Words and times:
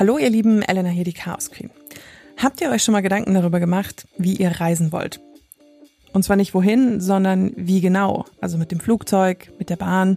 Hallo 0.00 0.16
ihr 0.16 0.30
lieben, 0.30 0.62
Elena 0.62 0.88
hier, 0.88 1.04
die 1.04 1.12
Chaos 1.12 1.50
Queen. 1.50 1.68
Habt 2.38 2.62
ihr 2.62 2.70
euch 2.70 2.82
schon 2.82 2.92
mal 2.92 3.02
Gedanken 3.02 3.34
darüber 3.34 3.60
gemacht, 3.60 4.08
wie 4.16 4.34
ihr 4.34 4.58
reisen 4.58 4.92
wollt? 4.92 5.20
Und 6.14 6.22
zwar 6.22 6.36
nicht 6.36 6.54
wohin, 6.54 7.02
sondern 7.02 7.52
wie 7.54 7.82
genau. 7.82 8.24
Also 8.40 8.56
mit 8.56 8.70
dem 8.72 8.80
Flugzeug, 8.80 9.52
mit 9.58 9.68
der 9.68 9.76
Bahn. 9.76 10.16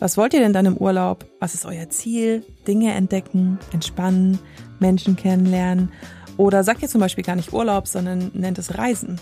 Was 0.00 0.16
wollt 0.16 0.34
ihr 0.34 0.40
denn 0.40 0.52
dann 0.52 0.66
im 0.66 0.76
Urlaub? 0.76 1.26
Was 1.38 1.54
ist 1.54 1.64
euer 1.64 1.90
Ziel? 1.90 2.44
Dinge 2.66 2.92
entdecken, 2.92 3.60
entspannen, 3.72 4.40
Menschen 4.80 5.14
kennenlernen? 5.14 5.92
Oder 6.36 6.64
sagt 6.64 6.82
ihr 6.82 6.88
zum 6.88 7.00
Beispiel 7.00 7.22
gar 7.22 7.36
nicht 7.36 7.52
Urlaub, 7.52 7.86
sondern 7.86 8.32
nennt 8.34 8.58
es 8.58 8.76
Reisen? 8.78 9.20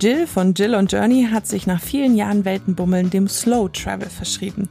Jill 0.00 0.26
von 0.26 0.52
Jill 0.54 0.74
und 0.74 0.90
Journey 0.90 1.28
hat 1.30 1.46
sich 1.46 1.68
nach 1.68 1.80
vielen 1.80 2.16
Jahren 2.16 2.44
Weltenbummeln 2.44 3.10
dem 3.10 3.28
Slow 3.28 3.68
Travel 3.68 4.10
verschrieben. 4.10 4.68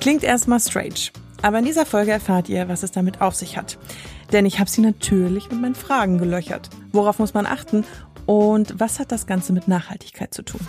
Klingt 0.00 0.24
erstmal 0.24 0.58
strange. 0.58 1.12
Aber 1.40 1.60
in 1.60 1.64
dieser 1.64 1.86
Folge 1.86 2.10
erfahrt 2.10 2.48
ihr, 2.48 2.68
was 2.68 2.82
es 2.82 2.90
damit 2.90 3.20
auf 3.20 3.34
sich 3.34 3.56
hat. 3.56 3.78
Denn 4.32 4.44
ich 4.44 4.58
habe 4.58 4.68
sie 4.68 4.80
natürlich 4.80 5.50
mit 5.50 5.60
meinen 5.60 5.74
Fragen 5.74 6.18
gelöchert. 6.18 6.68
Worauf 6.92 7.18
muss 7.18 7.32
man 7.32 7.46
achten 7.46 7.84
und 8.26 8.78
was 8.78 8.98
hat 8.98 9.12
das 9.12 9.26
Ganze 9.26 9.52
mit 9.52 9.68
Nachhaltigkeit 9.68 10.34
zu 10.34 10.42
tun? 10.42 10.60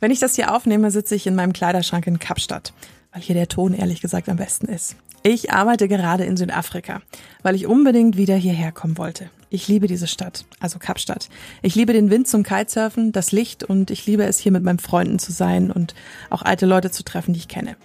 Wenn 0.00 0.12
ich 0.12 0.20
das 0.20 0.36
hier 0.36 0.54
aufnehme, 0.54 0.92
sitze 0.92 1.16
ich 1.16 1.26
in 1.26 1.34
meinem 1.34 1.52
Kleiderschrank 1.52 2.06
in 2.06 2.20
Kapstadt, 2.20 2.72
weil 3.12 3.20
hier 3.20 3.34
der 3.34 3.48
Ton 3.48 3.74
ehrlich 3.74 4.00
gesagt 4.00 4.28
am 4.28 4.36
besten 4.36 4.66
ist. 4.66 4.94
Ich 5.24 5.52
arbeite 5.52 5.88
gerade 5.88 6.24
in 6.24 6.36
Südafrika, 6.36 7.02
weil 7.42 7.56
ich 7.56 7.66
unbedingt 7.66 8.16
wieder 8.16 8.36
hierher 8.36 8.70
kommen 8.70 8.96
wollte. 8.96 9.28
Ich 9.50 9.66
liebe 9.66 9.86
diese 9.86 10.06
Stadt, 10.06 10.44
also 10.60 10.78
Kapstadt. 10.78 11.30
Ich 11.62 11.74
liebe 11.74 11.94
den 11.94 12.10
Wind 12.10 12.28
zum 12.28 12.42
Kitesurfen, 12.42 13.12
das 13.12 13.32
Licht 13.32 13.64
und 13.64 13.90
ich 13.90 14.04
liebe 14.06 14.24
es 14.24 14.38
hier 14.38 14.52
mit 14.52 14.62
meinen 14.62 14.78
Freunden 14.78 15.18
zu 15.18 15.32
sein 15.32 15.70
und 15.70 15.94
auch 16.28 16.42
alte 16.42 16.66
Leute 16.66 16.90
zu 16.90 17.02
treffen, 17.02 17.32
die 17.32 17.40
ich 17.40 17.48
kenne. 17.48 17.76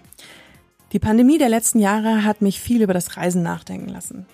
Die 0.91 0.99
Pandemie 0.99 1.37
der 1.37 1.49
letzten 1.49 1.79
Jahre 1.79 2.25
hat 2.25 2.41
mich 2.41 2.59
viel 2.59 2.81
über 2.81 2.93
das 2.93 3.15
Reisen 3.15 3.43
nachdenken 3.43 3.89
lassen. 3.89 4.25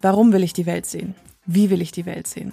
Warum 0.00 0.32
will 0.32 0.42
ich 0.42 0.52
die 0.52 0.66
Welt 0.66 0.84
sehen? 0.84 1.14
Wie 1.46 1.70
will 1.70 1.80
ich 1.80 1.90
die 1.90 2.06
Welt 2.06 2.26
sehen? 2.26 2.52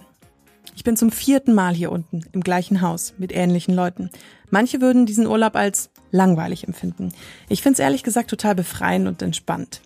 Ich 0.75 0.85
bin 0.85 0.95
zum 0.95 1.11
vierten 1.11 1.53
Mal 1.53 1.73
hier 1.73 1.91
unten, 1.91 2.23
im 2.31 2.41
gleichen 2.41 2.81
Haus, 2.81 3.13
mit 3.17 3.33
ähnlichen 3.33 3.75
Leuten. 3.75 4.09
Manche 4.49 4.79
würden 4.79 5.05
diesen 5.05 5.27
Urlaub 5.27 5.55
als 5.55 5.89
langweilig 6.11 6.65
empfinden. 6.65 7.11
Ich 7.49 7.61
finde 7.61 7.73
es 7.73 7.79
ehrlich 7.79 8.03
gesagt 8.03 8.29
total 8.29 8.55
befreiend 8.55 9.07
und 9.07 9.21
entspannt. 9.21 9.81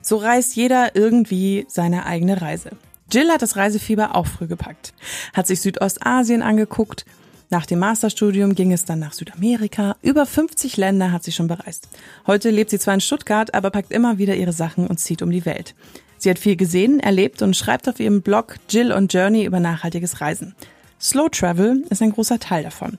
So 0.00 0.16
reist 0.16 0.56
jeder 0.56 0.96
irgendwie 0.96 1.66
seine 1.68 2.06
eigene 2.06 2.40
Reise. 2.40 2.70
Jill 3.12 3.30
hat 3.30 3.42
das 3.42 3.56
Reisefieber 3.56 4.16
auch 4.16 4.26
früh 4.26 4.46
gepackt, 4.46 4.94
hat 5.34 5.46
sich 5.46 5.60
Südostasien 5.60 6.42
angeguckt. 6.42 7.04
Nach 7.50 7.66
dem 7.66 7.80
Masterstudium 7.80 8.54
ging 8.54 8.72
es 8.72 8.86
dann 8.86 8.98
nach 8.98 9.12
Südamerika. 9.12 9.96
Über 10.00 10.24
50 10.24 10.78
Länder 10.78 11.12
hat 11.12 11.22
sie 11.22 11.32
schon 11.32 11.48
bereist. 11.48 11.88
Heute 12.26 12.48
lebt 12.48 12.70
sie 12.70 12.78
zwar 12.78 12.94
in 12.94 13.02
Stuttgart, 13.02 13.52
aber 13.54 13.70
packt 13.70 13.92
immer 13.92 14.16
wieder 14.16 14.34
ihre 14.36 14.54
Sachen 14.54 14.86
und 14.86 14.98
zieht 14.98 15.20
um 15.20 15.30
die 15.30 15.44
Welt. 15.44 15.74
Sie 16.16 16.30
hat 16.30 16.38
viel 16.38 16.56
gesehen, 16.56 17.00
erlebt 17.00 17.42
und 17.42 17.54
schreibt 17.54 17.88
auf 17.88 18.00
ihrem 18.00 18.22
Blog 18.22 18.56
Jill 18.70 18.92
und 18.92 19.12
Journey 19.12 19.44
über 19.44 19.60
nachhaltiges 19.60 20.22
Reisen. 20.22 20.54
Slow 20.98 21.28
Travel 21.28 21.84
ist 21.90 22.00
ein 22.00 22.12
großer 22.12 22.38
Teil 22.38 22.62
davon. 22.62 22.96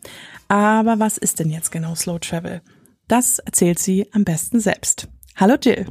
Aber 0.49 0.99
was 0.99 1.17
ist 1.17 1.39
denn 1.39 1.49
jetzt 1.49 1.71
genau 1.71 1.95
Slow 1.95 2.19
Travel? 2.19 2.61
Das 3.07 3.39
erzählt 3.39 3.79
sie 3.79 4.07
am 4.11 4.23
besten 4.23 4.59
selbst. 4.59 5.07
Hallo 5.35 5.55
Jill. 5.55 5.87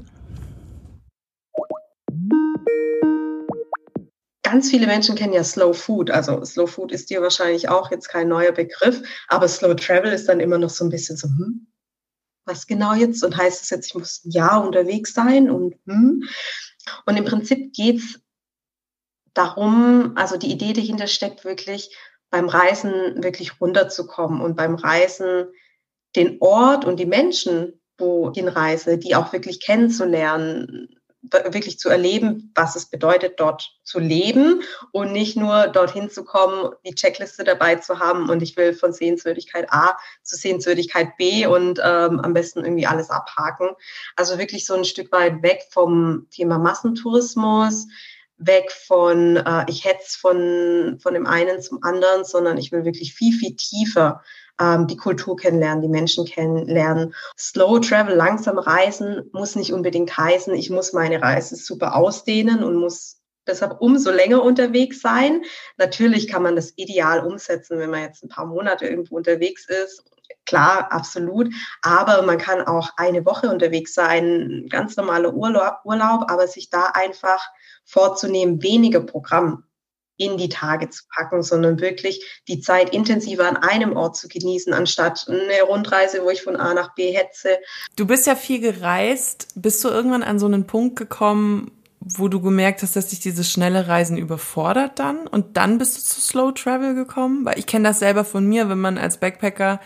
Ganz 4.52 4.68
viele 4.68 4.86
Menschen 4.86 5.14
kennen 5.14 5.32
ja 5.32 5.44
Slow 5.44 5.72
Food. 5.72 6.10
Also 6.10 6.44
Slow 6.44 6.66
Food 6.66 6.92
ist 6.92 7.08
dir 7.08 7.22
wahrscheinlich 7.22 7.70
auch 7.70 7.90
jetzt 7.90 8.08
kein 8.08 8.28
neuer 8.28 8.52
Begriff, 8.52 9.00
aber 9.28 9.48
Slow 9.48 9.74
Travel 9.74 10.12
ist 10.12 10.28
dann 10.28 10.40
immer 10.40 10.58
noch 10.58 10.68
so 10.68 10.84
ein 10.84 10.90
bisschen 10.90 11.16
so, 11.16 11.26
hm, 11.26 11.68
was 12.44 12.66
genau 12.66 12.92
jetzt? 12.92 13.24
Und 13.24 13.34
heißt 13.34 13.62
es 13.62 13.70
jetzt, 13.70 13.86
ich 13.86 13.94
muss 13.94 14.22
ein 14.24 14.30
Jahr 14.30 14.62
unterwegs 14.62 15.14
sein 15.14 15.50
und 15.50 15.76
hm. 15.86 16.28
Und 17.06 17.16
im 17.16 17.24
Prinzip 17.24 17.72
geht 17.72 18.00
es 18.00 18.20
darum, 19.32 20.12
also 20.16 20.36
die 20.36 20.52
Idee 20.52 20.74
dahinter 20.74 21.06
steckt 21.06 21.46
wirklich, 21.46 21.96
beim 22.28 22.50
Reisen 22.50 23.22
wirklich 23.22 23.58
runterzukommen 23.58 24.42
und 24.42 24.54
beim 24.54 24.74
Reisen 24.74 25.46
den 26.14 26.36
Ort 26.40 26.84
und 26.84 27.00
die 27.00 27.06
Menschen, 27.06 27.80
wo 27.96 28.30
ich 28.30 28.38
hinreise, 28.38 28.98
die 28.98 29.14
auch 29.14 29.32
wirklich 29.32 29.64
kennenzulernen, 29.64 30.94
wirklich 31.22 31.78
zu 31.78 31.88
erleben, 31.88 32.50
was 32.54 32.74
es 32.74 32.86
bedeutet, 32.86 33.38
dort 33.38 33.78
zu 33.84 34.00
leben 34.00 34.62
und 34.90 35.12
nicht 35.12 35.36
nur 35.36 35.68
dorthin 35.68 36.10
zu 36.10 36.24
kommen, 36.24 36.70
die 36.84 36.94
Checkliste 36.94 37.44
dabei 37.44 37.76
zu 37.76 38.00
haben 38.00 38.28
und 38.28 38.42
ich 38.42 38.56
will 38.56 38.74
von 38.74 38.92
Sehenswürdigkeit 38.92 39.72
A 39.72 39.96
zu 40.22 40.36
Sehenswürdigkeit 40.36 41.16
B 41.16 41.46
und 41.46 41.78
ähm, 41.78 42.20
am 42.20 42.34
besten 42.34 42.64
irgendwie 42.64 42.86
alles 42.86 43.10
abhaken. 43.10 43.68
Also 44.16 44.38
wirklich 44.38 44.66
so 44.66 44.74
ein 44.74 44.84
Stück 44.84 45.12
weit 45.12 45.42
weg 45.42 45.62
vom 45.70 46.26
Thema 46.30 46.58
Massentourismus, 46.58 47.86
weg 48.38 48.72
von, 48.72 49.36
äh, 49.36 49.64
ich 49.68 49.84
hetz 49.84 50.16
von, 50.16 50.98
von 51.00 51.14
dem 51.14 51.26
einen 51.26 51.62
zum 51.62 51.82
anderen, 51.84 52.24
sondern 52.24 52.58
ich 52.58 52.72
will 52.72 52.84
wirklich 52.84 53.14
viel, 53.14 53.32
viel 53.32 53.54
tiefer 53.54 54.22
ähm, 54.62 54.86
die 54.86 54.96
Kultur 54.96 55.36
kennenlernen, 55.36 55.82
die 55.82 55.88
Menschen 55.88 56.24
kennenlernen. 56.24 57.14
Slow 57.38 57.80
Travel, 57.80 58.14
langsam 58.14 58.58
reisen, 58.58 59.28
muss 59.32 59.56
nicht 59.56 59.72
unbedingt 59.72 60.16
heißen, 60.16 60.54
ich 60.54 60.70
muss 60.70 60.92
meine 60.92 61.20
Reise 61.20 61.56
super 61.56 61.96
ausdehnen 61.96 62.62
und 62.62 62.76
muss 62.76 63.18
deshalb 63.46 63.80
umso 63.80 64.10
länger 64.10 64.42
unterwegs 64.42 65.00
sein. 65.00 65.42
Natürlich 65.76 66.28
kann 66.28 66.42
man 66.42 66.54
das 66.54 66.72
ideal 66.76 67.26
umsetzen, 67.26 67.78
wenn 67.78 67.90
man 67.90 68.02
jetzt 68.02 68.22
ein 68.22 68.28
paar 68.28 68.46
Monate 68.46 68.86
irgendwo 68.86 69.16
unterwegs 69.16 69.66
ist. 69.68 70.04
Klar, 70.46 70.90
absolut. 70.92 71.52
Aber 71.82 72.22
man 72.22 72.38
kann 72.38 72.62
auch 72.62 72.90
eine 72.96 73.24
Woche 73.26 73.48
unterwegs 73.48 73.94
sein, 73.94 74.66
ganz 74.70 74.96
normaler 74.96 75.34
Urlaub, 75.34 75.80
Urlaub 75.84 76.30
aber 76.30 76.46
sich 76.46 76.70
da 76.70 76.86
einfach 76.94 77.48
vorzunehmen, 77.84 78.62
weniger 78.62 79.00
Programm 79.00 79.64
in 80.24 80.36
die 80.36 80.48
Tage 80.48 80.90
zu 80.90 81.04
packen, 81.14 81.42
sondern 81.42 81.80
wirklich 81.80 82.42
die 82.48 82.60
Zeit 82.60 82.90
intensiver 82.90 83.48
an 83.48 83.56
einem 83.56 83.96
Ort 83.96 84.16
zu 84.16 84.28
genießen, 84.28 84.72
anstatt 84.72 85.26
eine 85.28 85.62
Rundreise, 85.62 86.22
wo 86.24 86.30
ich 86.30 86.42
von 86.42 86.56
A 86.56 86.74
nach 86.74 86.94
B 86.94 87.12
hetze. 87.12 87.58
Du 87.96 88.06
bist 88.06 88.26
ja 88.26 88.34
viel 88.34 88.60
gereist. 88.60 89.48
Bist 89.54 89.82
du 89.84 89.88
irgendwann 89.88 90.22
an 90.22 90.38
so 90.38 90.46
einen 90.46 90.66
Punkt 90.66 90.96
gekommen, 90.96 91.70
wo 92.00 92.28
du 92.28 92.40
gemerkt 92.40 92.82
hast, 92.82 92.96
dass 92.96 93.08
dich 93.08 93.20
dieses 93.20 93.50
schnelle 93.50 93.88
Reisen 93.88 94.16
überfordert 94.16 94.98
dann? 94.98 95.26
Und 95.26 95.56
dann 95.56 95.78
bist 95.78 95.96
du 95.96 96.00
zu 96.00 96.20
Slow 96.20 96.52
Travel 96.52 96.94
gekommen? 96.94 97.44
Weil 97.44 97.58
ich 97.58 97.66
kenne 97.66 97.88
das 97.88 97.98
selber 97.98 98.24
von 98.24 98.46
mir, 98.46 98.68
wenn 98.68 98.80
man 98.80 98.98
als 98.98 99.18
Backpacker 99.18 99.80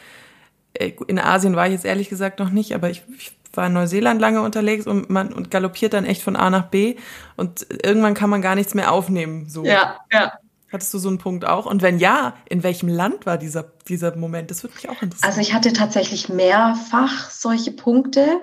äh, 0.75 0.93
in 1.07 1.19
Asien 1.19 1.57
war 1.57 1.67
ich 1.67 1.73
jetzt 1.73 1.85
ehrlich 1.85 2.09
gesagt 2.09 2.39
noch 2.39 2.51
nicht, 2.51 2.75
aber 2.75 2.91
ich, 2.91 3.03
ich 3.17 3.33
war 3.57 3.67
in 3.67 3.73
Neuseeland 3.73 4.21
lange 4.21 4.43
unterwegs 4.43 4.87
und 4.87 5.11
man 5.11 5.33
und 5.33 5.51
galoppiert 5.51 5.93
dann 5.93 6.05
echt 6.05 6.23
von 6.23 6.37
A 6.37 6.51
nach 6.51 6.67
B 6.67 6.97
und 7.37 7.67
irgendwann 7.71 8.15
kann 8.15 8.31
man 8.31 8.43
gar 8.43 8.55
nichts 8.55 8.75
mehr 8.75 8.93
aufnehmen. 8.93 9.49
So. 9.49 9.65
Ja, 9.65 9.99
ja. 10.13 10.33
Hattest 10.73 10.93
du 10.93 10.99
so 10.99 11.09
einen 11.09 11.19
Punkt 11.19 11.45
auch? 11.45 11.65
Und 11.65 11.81
wenn 11.81 11.99
ja, 11.99 12.35
in 12.49 12.63
welchem 12.63 12.89
Land 12.89 13.25
war 13.25 13.39
dieser, 13.39 13.73
dieser 13.89 14.17
Moment? 14.17 14.51
Das 14.51 14.65
würde 14.65 14.75
mich 14.75 14.89
auch 14.89 15.01
interessieren. 15.01 15.29
Also 15.29 15.41
ich 15.41 15.55
hatte 15.55 15.73
tatsächlich 15.73 16.29
mehrfach 16.29 17.31
solche 17.31 17.71
Punkte. 17.71 18.41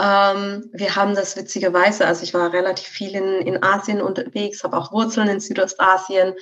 Ähm, 0.00 0.70
wir 0.72 0.94
haben 0.94 1.14
das 1.14 1.36
witzigerweise, 1.36 2.06
also 2.06 2.22
ich 2.22 2.34
war 2.34 2.52
relativ 2.52 2.86
viel 2.86 3.14
in, 3.14 3.46
in 3.46 3.62
Asien 3.62 4.02
unterwegs, 4.02 4.62
habe 4.62 4.76
auch 4.76 4.92
Wurzeln 4.92 5.28
in 5.28 5.40
Südostasien 5.40 6.34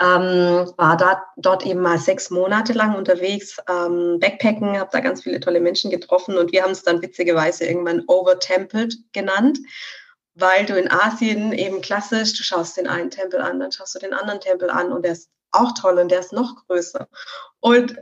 ähm, 0.00 0.72
war 0.76 0.96
da, 0.96 1.22
dort 1.36 1.66
eben 1.66 1.80
mal 1.80 1.98
sechs 1.98 2.30
Monate 2.30 2.72
lang 2.72 2.96
unterwegs, 2.96 3.58
ähm, 3.68 4.18
Backpacken, 4.18 4.78
habe 4.78 4.90
da 4.92 5.00
ganz 5.00 5.22
viele 5.22 5.40
tolle 5.40 5.60
Menschen 5.60 5.90
getroffen 5.90 6.38
und 6.38 6.52
wir 6.52 6.62
haben 6.62 6.70
es 6.70 6.82
dann 6.82 7.02
witzigerweise 7.02 7.66
irgendwann 7.66 8.04
Overtempled 8.06 8.94
genannt, 9.12 9.58
weil 10.34 10.64
du 10.64 10.78
in 10.78 10.90
Asien 10.90 11.52
eben 11.52 11.82
klassisch, 11.82 12.36
du 12.36 12.42
schaust 12.42 12.78
den 12.78 12.86
einen 12.86 13.10
Tempel 13.10 13.42
an, 13.42 13.60
dann 13.60 13.72
schaust 13.72 13.94
du 13.94 13.98
den 13.98 14.14
anderen 14.14 14.40
Tempel 14.40 14.70
an 14.70 14.90
und 14.90 15.04
der 15.04 15.12
ist 15.12 15.28
auch 15.50 15.72
toll 15.74 15.98
und 15.98 16.10
der 16.10 16.20
ist 16.20 16.32
noch 16.32 16.66
größer. 16.66 17.06
Und 17.60 17.96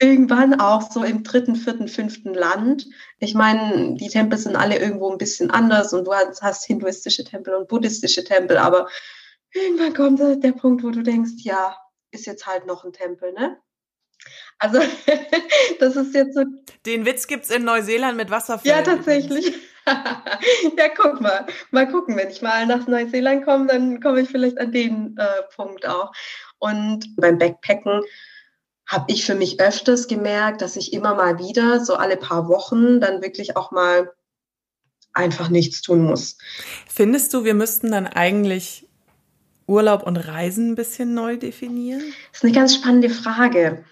irgendwann 0.00 0.58
auch 0.58 0.90
so 0.90 1.04
im 1.04 1.22
dritten, 1.22 1.54
vierten, 1.54 1.86
fünften 1.86 2.34
Land. 2.34 2.86
Ich 3.18 3.34
meine, 3.34 3.94
die 3.94 4.08
Tempel 4.08 4.38
sind 4.38 4.56
alle 4.56 4.78
irgendwo 4.78 5.10
ein 5.12 5.18
bisschen 5.18 5.50
anders 5.50 5.92
und 5.92 6.06
du 6.06 6.12
hast, 6.12 6.42
hast 6.42 6.64
hinduistische 6.64 7.22
Tempel 7.22 7.54
und 7.54 7.68
buddhistische 7.68 8.24
Tempel, 8.24 8.56
aber 8.56 8.88
irgendwann 9.52 9.94
kommt 9.94 10.20
der 10.20 10.52
Punkt, 10.52 10.82
wo 10.82 10.90
du 10.90 11.02
denkst, 11.02 11.32
ja, 11.38 11.76
ist 12.10 12.26
jetzt 12.26 12.46
halt 12.46 12.66
noch 12.66 12.84
ein 12.84 12.92
Tempel, 12.92 13.32
ne? 13.32 13.58
Also, 14.58 14.80
das 15.80 15.96
ist 15.96 16.14
jetzt 16.14 16.34
so. 16.34 16.44
Den 16.84 17.06
Witz 17.06 17.26
gibt's 17.26 17.50
in 17.50 17.64
Neuseeland 17.64 18.16
mit 18.16 18.30
Wasserfällen. 18.30 18.78
Ja, 18.78 18.84
tatsächlich. 18.84 19.54
ja, 19.86 20.88
guck 20.94 21.20
mal. 21.20 21.46
Mal 21.70 21.88
gucken, 21.88 22.16
wenn 22.16 22.28
ich 22.28 22.42
mal 22.42 22.66
nach 22.66 22.86
Neuseeland 22.86 23.44
komme, 23.44 23.66
dann 23.66 24.00
komme 24.00 24.20
ich 24.20 24.28
vielleicht 24.28 24.58
an 24.58 24.72
den 24.72 25.16
äh, 25.16 25.42
Punkt 25.54 25.86
auch. 25.86 26.12
Und 26.58 27.16
beim 27.16 27.38
Backpacken 27.38 28.02
habe 28.86 29.04
ich 29.08 29.24
für 29.24 29.34
mich 29.34 29.60
öfters 29.60 30.08
gemerkt, 30.08 30.62
dass 30.62 30.76
ich 30.76 30.92
immer 30.92 31.14
mal 31.14 31.38
wieder, 31.38 31.82
so 31.82 31.94
alle 31.94 32.16
paar 32.16 32.48
Wochen, 32.48 33.00
dann 33.00 33.22
wirklich 33.22 33.56
auch 33.56 33.70
mal 33.70 34.12
einfach 35.12 35.48
nichts 35.48 35.80
tun 35.80 36.02
muss. 36.02 36.36
Findest 36.88 37.32
du, 37.32 37.44
wir 37.44 37.54
müssten 37.54 37.90
dann 37.90 38.06
eigentlich 38.06 38.89
Urlaub 39.70 40.02
und 40.02 40.16
Reisen 40.16 40.72
ein 40.72 40.74
bisschen 40.74 41.14
neu 41.14 41.36
definieren? 41.36 42.02
Das 42.32 42.40
ist 42.40 42.44
eine 42.44 42.52
ganz 42.52 42.74
spannende 42.74 43.08
Frage. 43.08 43.84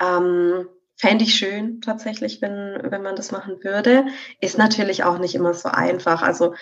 Ähm, 0.00 0.68
Fände 0.98 1.24
ich 1.24 1.34
schön 1.34 1.82
tatsächlich, 1.82 2.40
wenn, 2.40 2.78
wenn 2.90 3.02
man 3.02 3.16
das 3.16 3.30
machen 3.30 3.62
würde. 3.62 4.06
Ist 4.40 4.56
natürlich 4.56 5.04
auch 5.04 5.18
nicht 5.18 5.34
immer 5.34 5.52
so 5.52 5.68
einfach. 5.68 6.22
Also 6.22 6.54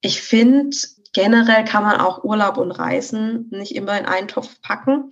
ich 0.00 0.22
finde, 0.22 0.74
generell 1.12 1.64
kann 1.64 1.82
man 1.82 2.00
auch 2.00 2.24
Urlaub 2.24 2.56
und 2.56 2.70
Reisen 2.70 3.48
nicht 3.50 3.74
immer 3.74 3.98
in 3.98 4.06
einen 4.06 4.28
Topf 4.28 4.62
packen 4.62 5.10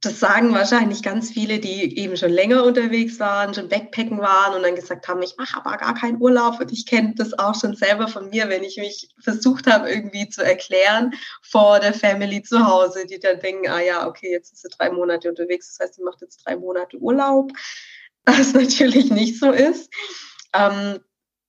das 0.00 0.20
sagen 0.20 0.54
wahrscheinlich 0.54 1.02
ganz 1.02 1.30
viele, 1.30 1.58
die 1.58 1.98
eben 1.98 2.16
schon 2.16 2.30
länger 2.30 2.62
unterwegs 2.62 3.18
waren, 3.18 3.52
schon 3.52 3.68
Backpacken 3.68 4.20
waren 4.20 4.54
und 4.54 4.62
dann 4.62 4.76
gesagt 4.76 5.08
haben, 5.08 5.20
ich 5.22 5.36
mache 5.36 5.56
aber 5.56 5.76
gar 5.76 5.94
keinen 5.94 6.20
Urlaub. 6.22 6.60
Und 6.60 6.70
ich 6.70 6.86
kenne 6.86 7.14
das 7.16 7.36
auch 7.36 7.58
schon 7.60 7.74
selber 7.74 8.06
von 8.06 8.28
mir, 8.28 8.48
wenn 8.48 8.62
ich 8.62 8.76
mich 8.76 9.08
versucht 9.18 9.66
habe, 9.66 9.90
irgendwie 9.90 10.28
zu 10.28 10.44
erklären 10.44 11.14
vor 11.42 11.80
der 11.80 11.94
Family 11.94 12.42
zu 12.44 12.64
Hause, 12.64 13.06
die 13.06 13.18
dann 13.18 13.40
denken, 13.40 13.68
ah 13.68 13.80
ja, 13.80 14.06
okay, 14.06 14.30
jetzt 14.30 14.52
ist 14.52 14.62
sie 14.62 14.68
drei 14.68 14.90
Monate 14.90 15.28
unterwegs, 15.28 15.76
das 15.76 15.84
heißt, 15.84 15.94
sie 15.96 16.04
macht 16.04 16.20
jetzt 16.20 16.46
drei 16.46 16.54
Monate 16.54 16.96
Urlaub. 16.98 17.50
Was 18.24 18.52
natürlich 18.52 19.10
nicht 19.10 19.40
so 19.40 19.50
ist. 19.50 19.92
Ähm, 20.54 21.00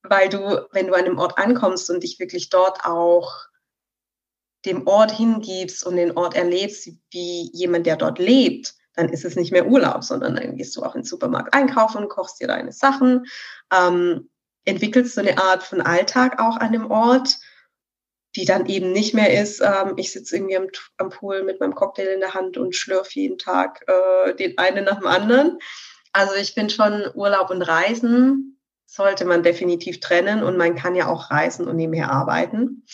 weil 0.02 0.28
du, 0.28 0.66
wenn 0.72 0.88
du 0.88 0.94
an 0.94 1.04
einem 1.04 1.18
Ort 1.18 1.38
ankommst 1.38 1.88
und 1.90 2.02
dich 2.02 2.18
wirklich 2.18 2.48
dort 2.48 2.84
auch 2.84 3.49
dem 4.64 4.86
Ort 4.86 5.10
hingibst 5.12 5.84
und 5.86 5.96
den 5.96 6.16
Ort 6.16 6.34
erlebst 6.34 6.90
wie 7.10 7.50
jemand, 7.52 7.86
der 7.86 7.96
dort 7.96 8.18
lebt, 8.18 8.74
dann 8.94 9.08
ist 9.08 9.24
es 9.24 9.36
nicht 9.36 9.52
mehr 9.52 9.66
Urlaub, 9.66 10.04
sondern 10.04 10.36
dann 10.36 10.56
gehst 10.56 10.76
du 10.76 10.82
auch 10.82 10.94
in 10.94 11.02
den 11.02 11.06
Supermarkt 11.06 11.54
einkaufen, 11.54 12.08
kochst 12.08 12.40
dir 12.40 12.48
deine 12.48 12.72
Sachen, 12.72 13.26
ähm, 13.72 14.28
entwickelst 14.64 15.14
so 15.14 15.20
eine 15.20 15.38
Art 15.38 15.62
von 15.62 15.80
Alltag 15.80 16.40
auch 16.40 16.56
an 16.56 16.72
dem 16.72 16.90
Ort, 16.90 17.38
die 18.36 18.44
dann 18.44 18.66
eben 18.66 18.92
nicht 18.92 19.14
mehr 19.14 19.40
ist, 19.42 19.60
ähm, 19.60 19.94
ich 19.96 20.12
sitze 20.12 20.36
irgendwie 20.36 20.56
am, 20.56 20.66
am, 20.98 21.10
Pool 21.10 21.42
mit 21.42 21.58
meinem 21.60 21.74
Cocktail 21.74 22.14
in 22.14 22.20
der 22.20 22.34
Hand 22.34 22.56
und 22.56 22.76
schlürfe 22.76 23.10
jeden 23.14 23.38
Tag 23.38 23.84
äh, 23.88 24.34
den 24.34 24.56
einen 24.58 24.84
nach 24.84 24.98
dem 24.98 25.08
anderen. 25.08 25.58
Also 26.12 26.34
ich 26.34 26.52
finde 26.52 26.72
schon, 26.72 27.04
Urlaub 27.14 27.50
und 27.50 27.62
Reisen 27.62 28.59
sollte 28.90 29.24
man 29.24 29.42
definitiv 29.42 30.00
trennen 30.00 30.42
und 30.42 30.56
man 30.56 30.74
kann 30.74 30.96
ja 30.96 31.06
auch 31.06 31.30
reisen 31.30 31.68
und 31.68 31.76
nebenher 31.76 32.10
arbeiten 32.10 32.84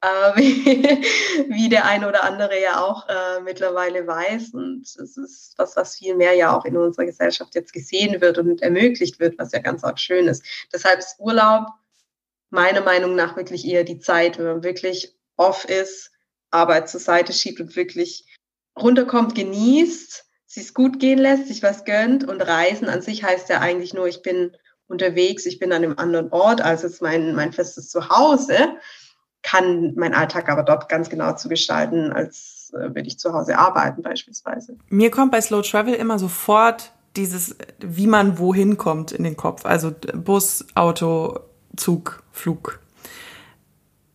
äh, 0.00 0.06
wie, 0.36 0.74
wie, 1.48 1.68
der 1.68 1.86
eine 1.86 2.08
oder 2.08 2.24
andere 2.24 2.60
ja 2.60 2.82
auch 2.82 3.08
äh, 3.08 3.40
mittlerweile 3.40 4.06
weiß. 4.06 4.50
Und 4.50 4.82
es 4.82 5.16
ist 5.16 5.54
was, 5.56 5.76
was 5.76 5.96
viel 5.96 6.16
mehr 6.16 6.34
ja 6.34 6.56
auch 6.56 6.64
in 6.64 6.76
unserer 6.76 7.06
Gesellschaft 7.06 7.54
jetzt 7.54 7.72
gesehen 7.72 8.20
wird 8.20 8.38
und 8.38 8.62
ermöglicht 8.62 9.18
wird, 9.20 9.38
was 9.38 9.52
ja 9.52 9.60
ganz 9.60 9.84
auch 9.84 9.98
schön 9.98 10.28
ist. 10.28 10.44
Deshalb 10.72 10.98
ist 10.98 11.16
Urlaub 11.18 11.66
meiner 12.50 12.82
Meinung 12.82 13.16
nach 13.16 13.36
wirklich 13.36 13.66
eher 13.66 13.84
die 13.84 13.98
Zeit, 13.98 14.38
wenn 14.38 14.46
man 14.46 14.62
wirklich 14.62 15.16
off 15.36 15.64
ist, 15.64 16.12
Arbeit 16.50 16.88
zur 16.88 17.00
Seite 17.00 17.32
schiebt 17.32 17.60
und 17.60 17.76
wirklich 17.76 18.24
runterkommt, 18.78 19.34
genießt, 19.34 20.24
sich 20.46 20.74
gut 20.74 21.00
gehen 21.00 21.18
lässt, 21.18 21.48
sich 21.48 21.62
was 21.62 21.84
gönnt 21.84 22.26
und 22.26 22.40
Reisen 22.40 22.88
an 22.88 23.02
sich 23.02 23.24
heißt 23.24 23.48
ja 23.48 23.60
eigentlich 23.60 23.94
nur, 23.94 24.06
ich 24.06 24.22
bin 24.22 24.56
unterwegs, 24.88 25.46
ich 25.46 25.58
bin 25.58 25.72
an 25.72 25.82
einem 25.82 25.98
anderen 25.98 26.30
Ort 26.30 26.60
als 26.60 26.82
jetzt 26.82 27.02
mein, 27.02 27.34
mein 27.34 27.52
festes 27.52 27.88
Zuhause 27.88 28.56
kann 29.46 29.94
mein 29.94 30.12
Alltag 30.12 30.48
aber 30.48 30.64
dort 30.64 30.88
ganz 30.88 31.08
genau 31.08 31.34
zu 31.34 31.48
gestalten, 31.48 32.12
als 32.12 32.72
äh, 32.74 32.94
würde 32.94 33.06
ich 33.06 33.18
zu 33.18 33.32
Hause 33.32 33.56
arbeiten 33.56 34.02
beispielsweise. 34.02 34.76
Mir 34.88 35.10
kommt 35.10 35.30
bei 35.30 35.40
Slow 35.40 35.62
Travel 35.62 35.94
immer 35.94 36.18
sofort 36.18 36.92
dieses, 37.14 37.56
wie 37.78 38.08
man 38.08 38.38
wohin 38.38 38.76
kommt 38.76 39.12
in 39.12 39.22
den 39.22 39.36
Kopf. 39.36 39.64
Also 39.64 39.92
Bus, 40.14 40.66
Auto, 40.74 41.38
Zug, 41.76 42.24
Flug. 42.32 42.80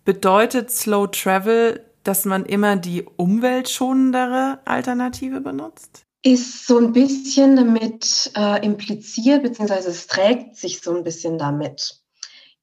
Bedeutet 0.03 0.69
Slow 0.69 1.07
Travel, 1.07 1.79
dass 2.03 2.25
man 2.25 2.45
immer 2.45 2.75
die 2.75 3.03
umweltschonendere 3.15 4.59
Alternative 4.65 5.39
benutzt? 5.39 6.06
Ist 6.23 6.68
so 6.68 6.77
ein 6.77 6.94
bisschen 6.94 7.56
damit 7.56 8.31
äh, 8.38 8.63
impliziert, 8.63 9.44
beziehungsweise 9.44 9.89
es 9.89 10.07
trägt 10.07 10.56
sich 10.56 10.81
so 10.81 10.95
ein 10.95 11.03
bisschen 11.03 11.38
damit 11.38 12.01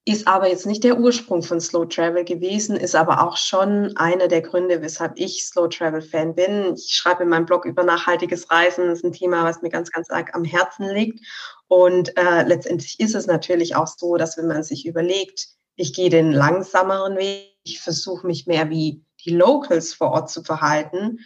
ist 0.08 0.26
aber 0.26 0.49
jetzt 0.49 0.64
nicht 0.64 0.84
der 0.84 0.99
Ursprung 0.99 1.43
von 1.43 1.60
Slow 1.60 1.84
Travel 1.87 2.25
gewesen, 2.25 2.76
ist 2.76 2.94
aber 2.94 3.22
auch 3.22 3.37
schon 3.37 3.94
einer 3.99 4.26
der 4.26 4.40
Gründe, 4.40 4.81
weshalb 4.81 5.12
ich 5.16 5.44
Slow 5.44 5.69
Travel 5.69 6.00
Fan 6.00 6.34
bin. 6.34 6.72
Ich 6.75 6.94
schreibe 6.94 7.25
in 7.25 7.28
meinem 7.28 7.44
Blog 7.44 7.66
über 7.66 7.84
nachhaltiges 7.84 8.50
Reisen. 8.50 8.87
Das 8.87 9.00
ist 9.00 9.05
ein 9.05 9.12
Thema, 9.12 9.44
was 9.44 9.61
mir 9.61 9.69
ganz, 9.69 9.90
ganz 9.90 10.08
arg 10.08 10.34
am 10.34 10.44
Herzen 10.44 10.88
liegt. 10.94 11.20
Und 11.66 12.16
äh, 12.16 12.43
letztendlich 12.44 12.99
ist 13.00 13.14
es 13.14 13.26
natürlich 13.26 13.76
auch 13.76 13.87
so, 13.87 14.16
dass 14.16 14.38
wenn 14.38 14.46
man 14.46 14.62
sich 14.62 14.87
überlegt, 14.87 15.49
ich 15.76 15.93
gehe 15.93 16.08
den 16.08 16.32
langsameren 16.32 17.19
Weg, 17.19 17.52
ich 17.64 17.78
versuche 17.78 18.26
mich 18.26 18.46
mehr 18.46 18.70
wie 18.70 19.04
die 19.26 19.37
Locals 19.37 19.93
vor 19.93 20.12
Ort 20.12 20.31
zu 20.31 20.43
verhalten, 20.43 21.19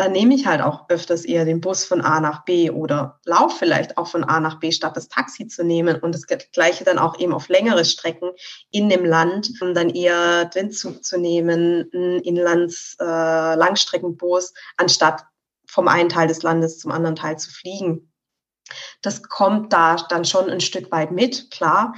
dann 0.00 0.12
nehme 0.12 0.34
ich 0.34 0.46
halt 0.46 0.62
auch 0.62 0.88
öfters 0.88 1.26
eher 1.26 1.44
den 1.44 1.60
Bus 1.60 1.84
von 1.84 2.00
A 2.00 2.20
nach 2.20 2.46
B 2.46 2.70
oder 2.70 3.20
lauf 3.26 3.58
vielleicht 3.58 3.98
auch 3.98 4.06
von 4.06 4.24
A 4.24 4.40
nach 4.40 4.58
B, 4.58 4.72
statt 4.72 4.96
das 4.96 5.08
Taxi 5.08 5.46
zu 5.46 5.62
nehmen 5.62 5.96
und 5.96 6.14
das 6.14 6.26
Gleiche 6.26 6.84
dann 6.84 6.98
auch 6.98 7.18
eben 7.18 7.34
auf 7.34 7.50
längere 7.50 7.84
Strecken 7.84 8.30
in 8.70 8.88
dem 8.88 9.04
Land, 9.04 9.50
um 9.60 9.74
dann 9.74 9.90
eher 9.90 10.46
den 10.46 10.70
Zug 10.70 11.04
zu 11.04 11.18
nehmen, 11.18 11.90
einen 11.92 12.20
Inlands 12.20 12.96
äh, 12.98 13.04
Langstreckenbus, 13.04 14.54
anstatt 14.78 15.26
vom 15.66 15.86
einen 15.86 16.08
Teil 16.08 16.28
des 16.28 16.42
Landes 16.42 16.78
zum 16.78 16.92
anderen 16.92 17.16
Teil 17.16 17.38
zu 17.38 17.50
fliegen. 17.50 18.10
Das 19.02 19.22
kommt 19.22 19.74
da 19.74 19.96
dann 20.08 20.24
schon 20.24 20.48
ein 20.48 20.60
Stück 20.60 20.90
weit 20.90 21.10
mit, 21.10 21.50
klar, 21.50 21.94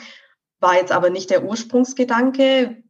war 0.58 0.74
jetzt 0.74 0.90
aber 0.90 1.10
nicht 1.10 1.30
der 1.30 1.44
Ursprungsgedanke 1.44 2.81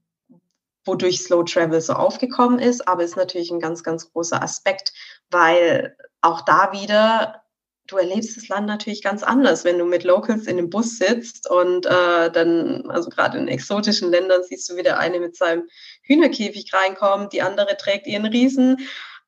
wodurch 0.84 1.20
Slow 1.20 1.44
Travel 1.44 1.80
so 1.80 1.92
aufgekommen 1.92 2.58
ist, 2.58 2.86
aber 2.88 3.04
ist 3.04 3.16
natürlich 3.16 3.50
ein 3.50 3.60
ganz, 3.60 3.82
ganz 3.82 4.12
großer 4.12 4.42
Aspekt, 4.42 4.92
weil 5.30 5.96
auch 6.20 6.42
da 6.42 6.72
wieder, 6.72 7.42
du 7.86 7.96
erlebst 7.96 8.36
das 8.36 8.48
Land 8.48 8.66
natürlich 8.66 9.02
ganz 9.02 9.22
anders, 9.22 9.64
wenn 9.64 9.78
du 9.78 9.84
mit 9.84 10.04
Locals 10.04 10.46
in 10.46 10.56
dem 10.56 10.70
Bus 10.70 10.98
sitzt 10.98 11.48
und 11.50 11.86
äh, 11.86 12.30
dann, 12.30 12.90
also 12.90 13.10
gerade 13.10 13.38
in 13.38 13.48
exotischen 13.48 14.10
Ländern 14.10 14.42
siehst 14.42 14.70
du 14.70 14.76
wieder 14.76 14.98
eine 14.98 15.20
mit 15.20 15.36
seinem 15.36 15.68
Hühnerkäfig 16.02 16.72
reinkommt, 16.72 17.32
die 17.32 17.42
andere 17.42 17.76
trägt 17.76 18.06
ihren 18.06 18.26
Riesen 18.26 18.78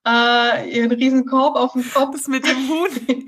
äh, 0.07 0.71
ihren 0.71 0.93
Riesenkorb 0.93 1.57
auf 1.57 1.73
dem 1.73 1.85
Kopf. 1.91 2.13
Das 2.13 2.29
mit 2.29 2.45
dem 2.47 2.69
Huhn. 2.69 2.91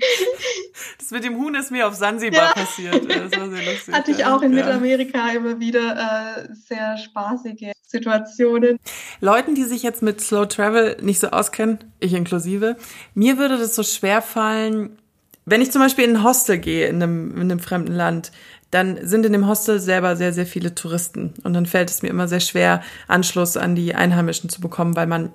Das 0.99 1.11
mit 1.11 1.23
dem 1.23 1.37
Huhn 1.37 1.55
ist 1.55 1.71
mir 1.71 1.87
auf 1.87 1.95
Sansibar 1.95 2.47
ja. 2.47 2.53
passiert. 2.53 2.93
Das 3.09 3.39
war 3.39 3.49
sehr 3.49 3.73
lustig. 3.73 3.93
Hatte 3.93 4.11
ich 4.11 4.25
auch 4.25 4.41
in 4.41 4.51
ja. 4.51 4.57
Mittelamerika 4.57 5.29
immer 5.31 5.59
wieder 5.59 5.95
äh, 5.95 6.53
sehr 6.53 6.97
spaßige 6.97 7.71
Situationen. 7.81 8.77
Leuten, 9.21 9.55
die 9.55 9.63
sich 9.63 9.83
jetzt 9.83 10.03
mit 10.03 10.21
Slow 10.21 10.45
Travel 10.47 10.97
nicht 11.01 11.19
so 11.19 11.29
auskennen, 11.29 11.79
ich 11.99 12.13
inklusive, 12.13 12.75
mir 13.13 13.37
würde 13.37 13.57
das 13.57 13.75
so 13.75 13.83
schwer 13.83 14.21
fallen, 14.21 14.97
wenn 15.45 15.61
ich 15.61 15.71
zum 15.71 15.81
Beispiel 15.81 16.03
in 16.03 16.17
ein 16.17 16.23
Hostel 16.23 16.57
gehe 16.57 16.87
in 16.87 17.01
einem, 17.01 17.31
in 17.35 17.43
einem 17.43 17.59
fremden 17.59 17.93
Land, 17.93 18.31
dann 18.69 18.99
sind 19.07 19.25
in 19.25 19.31
dem 19.31 19.47
Hostel 19.47 19.79
selber 19.79 20.17
sehr, 20.17 20.33
sehr 20.33 20.45
viele 20.45 20.75
Touristen. 20.75 21.33
Und 21.43 21.53
dann 21.53 21.65
fällt 21.65 21.89
es 21.89 22.01
mir 22.01 22.09
immer 22.09 22.27
sehr 22.27 22.41
schwer, 22.41 22.81
Anschluss 23.07 23.55
an 23.55 23.75
die 23.75 23.95
Einheimischen 23.95 24.49
zu 24.49 24.59
bekommen, 24.59 24.97
weil 24.97 25.07
man 25.07 25.31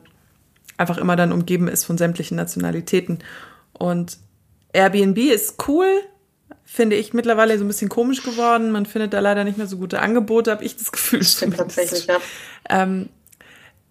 einfach 0.76 0.98
immer 0.98 1.16
dann 1.16 1.32
umgeben 1.32 1.68
ist 1.68 1.84
von 1.84 1.98
sämtlichen 1.98 2.36
Nationalitäten. 2.36 3.18
Und 3.72 4.18
Airbnb 4.72 5.18
ist 5.18 5.68
cool, 5.68 5.86
finde 6.64 6.96
ich 6.96 7.12
mittlerweile 7.12 7.58
so 7.58 7.64
ein 7.64 7.68
bisschen 7.68 7.88
komisch 7.88 8.22
geworden. 8.22 8.70
Man 8.70 8.86
findet 8.86 9.12
da 9.12 9.20
leider 9.20 9.44
nicht 9.44 9.58
mehr 9.58 9.66
so 9.66 9.76
gute 9.76 10.00
Angebote, 10.00 10.50
habe 10.50 10.64
ich 10.64 10.76
das 10.76 10.92
Gefühl. 10.92 11.22
Stimmt 11.22 11.56
tatsächlich, 11.56 12.06
ja. 12.06 12.18
Ähm, 12.68 13.08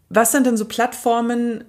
was 0.10 0.32
sind 0.32 0.46
denn 0.46 0.58
so 0.58 0.66
Plattformen, 0.66 1.64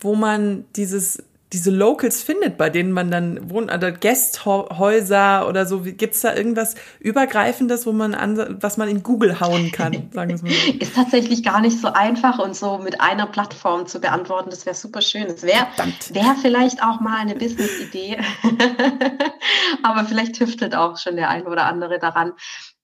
wo 0.00 0.14
man 0.14 0.64
dieses 0.76 1.22
diese 1.52 1.70
Locals 1.70 2.22
findet, 2.22 2.58
bei 2.58 2.68
denen 2.68 2.92
man 2.92 3.10
dann 3.10 3.50
wohnt, 3.50 3.72
oder 3.72 3.90
Gästhäuser 3.90 5.48
oder 5.48 5.64
so. 5.64 5.80
Gibt 5.80 6.14
es 6.14 6.20
da 6.20 6.34
irgendwas 6.34 6.74
Übergreifendes, 7.00 7.86
wo 7.86 7.92
man 7.92 8.14
an, 8.14 8.58
was 8.60 8.76
man 8.76 8.88
in 8.88 9.02
Google 9.02 9.40
hauen 9.40 9.72
kann? 9.72 10.10
Sagen 10.12 10.42
wir 10.42 10.50
mal. 10.50 10.82
Ist 10.82 10.94
tatsächlich 10.94 11.42
gar 11.42 11.60
nicht 11.60 11.80
so 11.80 11.88
einfach 11.88 12.38
und 12.38 12.54
so 12.54 12.78
mit 12.78 13.00
einer 13.00 13.26
Plattform 13.26 13.86
zu 13.86 13.98
beantworten. 13.98 14.50
Das 14.50 14.66
wäre 14.66 14.76
super 14.76 15.00
schön. 15.00 15.26
Das 15.26 15.42
wäre 15.42 15.66
wär 16.10 16.36
vielleicht 16.40 16.82
auch 16.82 17.00
mal 17.00 17.16
eine 17.16 17.34
Business-Idee. 17.34 18.18
Aber 19.82 20.04
vielleicht 20.04 20.38
hüftelt 20.40 20.74
auch 20.74 20.98
schon 20.98 21.16
der 21.16 21.30
eine 21.30 21.46
oder 21.46 21.64
andere 21.64 21.98
daran. 21.98 22.32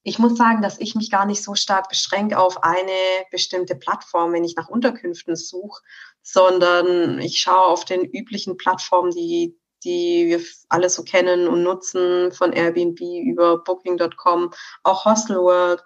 Ich 0.07 0.19
muss 0.19 0.37
sagen, 0.37 0.61
dass 0.61 0.79
ich 0.79 0.95
mich 0.95 1.11
gar 1.11 1.25
nicht 1.25 1.43
so 1.43 1.55
stark 1.55 1.89
beschränke 1.89 2.39
auf 2.39 2.63
eine 2.63 2.93
bestimmte 3.31 3.75
Plattform, 3.75 4.33
wenn 4.33 4.45
ich 4.45 4.55
nach 4.55 4.69
Unterkünften 4.69 5.35
suche, 5.35 5.81
sondern 6.25 7.21
ich 7.21 7.39
schaue 7.39 7.67
auf 7.67 7.85
den 7.85 8.05
üblichen 8.05 8.57
Plattformen, 8.57 9.13
die, 9.13 9.57
die 9.85 10.27
wir 10.29 10.41
alle 10.71 10.89
so 10.89 11.05
kennen 11.05 11.47
und 11.47 11.63
nutzen, 11.63 12.33
von 12.33 12.53
Airbnb 12.53 12.99
über 13.01 13.63
Booking.com, 13.63 14.53
auch 14.83 15.05
Hostelworld 15.05 15.85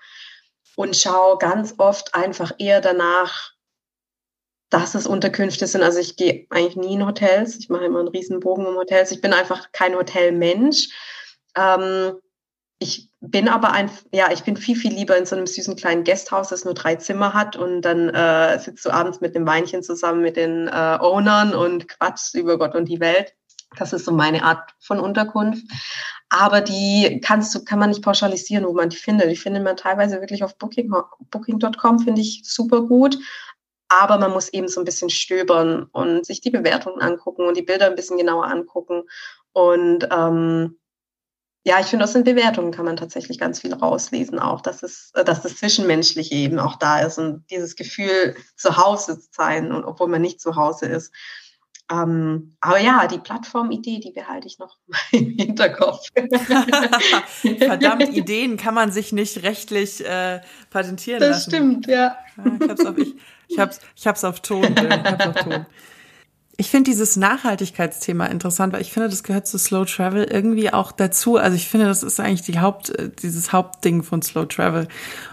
und 0.76 0.96
schaue 0.96 1.38
ganz 1.38 1.74
oft 1.78 2.14
einfach 2.14 2.52
eher 2.58 2.80
danach, 2.80 3.52
dass 4.70 4.94
es 4.94 5.08
Unterkünfte 5.08 5.66
sind. 5.66 5.82
Also 5.82 5.98
ich 5.98 6.16
gehe 6.16 6.46
eigentlich 6.50 6.76
nie 6.76 6.94
in 6.94 7.06
Hotels. 7.06 7.56
Ich 7.58 7.68
mache 7.68 7.86
immer 7.86 7.98
einen 7.98 8.08
riesen 8.08 8.38
Bogen 8.38 8.64
um 8.64 8.76
Hotels. 8.76 9.10
Ich 9.10 9.20
bin 9.20 9.32
einfach 9.32 9.72
kein 9.72 9.96
Hotelmensch. 9.96 10.88
Ähm, 11.56 12.20
ich 12.78 13.10
bin 13.20 13.48
aber 13.48 13.72
ein, 13.72 13.90
ja, 14.12 14.30
ich 14.30 14.44
bin 14.44 14.56
viel, 14.56 14.76
viel 14.76 14.92
lieber 14.92 15.16
in 15.16 15.26
so 15.26 15.34
einem 15.34 15.46
süßen 15.46 15.74
kleinen 15.74 16.04
Gasthaus, 16.04 16.48
das 16.48 16.64
nur 16.64 16.74
drei 16.74 16.94
Zimmer 16.96 17.34
hat 17.34 17.56
und 17.56 17.82
dann 17.82 18.08
äh, 18.10 18.58
sitzt 18.60 18.84
du 18.84 18.90
abends 18.90 19.20
mit 19.20 19.34
dem 19.34 19.46
Weinchen 19.46 19.82
zusammen 19.82 20.22
mit 20.22 20.36
den 20.36 20.68
äh, 20.68 20.98
Ownern 21.00 21.54
und 21.54 21.88
quatschst 21.88 22.36
über 22.36 22.58
Gott 22.58 22.76
und 22.76 22.86
die 22.88 23.00
Welt. 23.00 23.34
Das 23.76 23.92
ist 23.92 24.04
so 24.04 24.12
meine 24.12 24.44
Art 24.44 24.70
von 24.80 25.00
Unterkunft. 25.00 25.64
Aber 26.30 26.60
die 26.60 27.20
kannst 27.24 27.54
du, 27.54 27.64
kann 27.64 27.78
man 27.78 27.90
nicht 27.90 28.02
pauschalisieren, 28.02 28.64
wo 28.66 28.72
man 28.72 28.90
die 28.90 28.96
findet. 28.96 29.30
Die 29.30 29.36
findet 29.36 29.64
man 29.64 29.76
teilweise 29.76 30.20
wirklich 30.20 30.44
auf 30.44 30.56
Booking, 30.56 30.92
Booking.com, 31.30 31.98
finde 31.98 32.20
ich 32.20 32.42
super 32.44 32.82
gut. 32.82 33.18
Aber 33.88 34.18
man 34.18 34.32
muss 34.32 34.50
eben 34.50 34.68
so 34.68 34.80
ein 34.80 34.84
bisschen 34.84 35.10
stöbern 35.10 35.84
und 35.92 36.26
sich 36.26 36.40
die 36.40 36.50
Bewertungen 36.50 37.00
angucken 37.00 37.46
und 37.46 37.56
die 37.56 37.62
Bilder 37.62 37.86
ein 37.86 37.94
bisschen 37.94 38.18
genauer 38.18 38.46
angucken. 38.46 39.04
Und 39.52 40.06
ähm, 40.12 40.78
ja, 41.68 41.78
ich 41.80 41.88
finde, 41.88 42.06
aus 42.06 42.14
den 42.14 42.24
Bewertungen 42.24 42.72
kann 42.72 42.86
man 42.86 42.96
tatsächlich 42.96 43.38
ganz 43.38 43.60
viel 43.60 43.74
rauslesen, 43.74 44.38
auch 44.38 44.62
dass 44.62 44.82
es, 44.82 45.12
äh, 45.14 45.22
dass 45.22 45.42
das 45.42 45.56
Zwischenmenschliche 45.56 46.34
eben 46.34 46.58
auch 46.58 46.76
da 46.76 47.00
ist 47.00 47.18
und 47.18 47.44
dieses 47.50 47.76
Gefühl, 47.76 48.36
zu 48.56 48.78
Hause 48.78 49.20
zu 49.20 49.28
sein, 49.32 49.70
und 49.70 49.84
obwohl 49.84 50.08
man 50.08 50.22
nicht 50.22 50.40
zu 50.40 50.56
Hause 50.56 50.86
ist. 50.86 51.12
Ähm, 51.92 52.56
aber 52.62 52.80
ja, 52.80 53.06
die 53.06 53.18
Plattformidee, 53.18 54.00
die 54.00 54.12
behalte 54.12 54.46
ich 54.46 54.58
noch 54.58 54.78
im 55.12 55.36
Hinterkopf. 55.36 56.06
Verdammt, 57.58 58.16
Ideen 58.16 58.56
kann 58.56 58.72
man 58.72 58.90
sich 58.90 59.12
nicht 59.12 59.42
rechtlich 59.42 60.02
äh, 60.02 60.40
patentieren 60.70 61.20
das 61.20 61.28
lassen. 61.28 61.50
Das 61.50 61.58
stimmt, 61.58 61.86
ja. 61.86 62.16
ich 62.62 62.68
hab's 62.70 62.86
auf, 62.86 62.96
ich, 62.96 63.14
ich 63.48 63.58
hab's, 63.58 63.80
ich 63.94 64.06
hab's 64.06 64.24
auf 64.24 64.40
Ton. 64.40 64.74
Ich 64.74 64.90
hab's 64.90 65.26
auf 65.26 65.44
Ton. 65.44 65.66
Ich 66.60 66.70
finde 66.70 66.90
dieses 66.90 67.16
Nachhaltigkeitsthema 67.16 68.26
interessant, 68.26 68.72
weil 68.72 68.80
ich 68.80 68.92
finde, 68.92 69.08
das 69.08 69.22
gehört 69.22 69.46
zu 69.46 69.58
Slow 69.58 69.84
Travel 69.84 70.24
irgendwie 70.24 70.72
auch 70.72 70.90
dazu. 70.90 71.36
Also 71.36 71.54
ich 71.54 71.68
finde, 71.68 71.86
das 71.86 72.02
ist 72.02 72.18
eigentlich 72.18 72.42
die 72.42 72.58
Haupt, 72.58 72.92
dieses 73.22 73.52
Hauptding 73.52 74.02
von 74.02 74.22
Slow 74.22 74.44
Travel. 74.44 74.88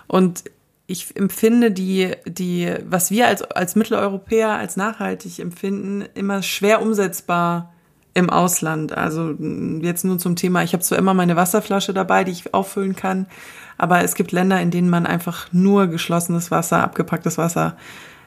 Und 0.05 0.44
ich 0.86 1.15
empfinde 1.15 1.72
die, 1.72 2.12
die, 2.27 2.72
was 2.86 3.10
wir 3.10 3.25
als, 3.25 3.41
als 3.41 3.75
Mitteleuropäer 3.75 4.50
als 4.50 4.77
nachhaltig 4.77 5.39
empfinden, 5.39 6.05
immer 6.13 6.44
schwer 6.44 6.79
umsetzbar 6.79 7.74
im 8.13 8.29
Ausland. 8.29 8.96
Also 8.96 9.32
jetzt 9.82 10.05
nur 10.05 10.20
zum 10.20 10.36
Thema, 10.36 10.62
ich 10.62 10.74
habe 10.74 10.84
zwar 10.84 11.00
immer 11.00 11.15
meine 11.15 11.36
Wasserflasche 11.36 11.96
dabei, 11.96 12.24
die 12.24 12.34
ich 12.34 12.53
auffüllen 12.53 12.96
kann, 12.96 13.25
aber 13.79 14.03
es 14.03 14.13
gibt 14.13 14.32
Länder, 14.32 14.62
in 14.62 14.70
denen 14.70 14.91
man 14.91 15.08
einfach 15.08 15.51
nur 15.51 15.88
geschlossenes 15.88 16.51
Wasser, 16.51 16.84
abgepacktes 16.84 17.39
Wasser 17.39 17.77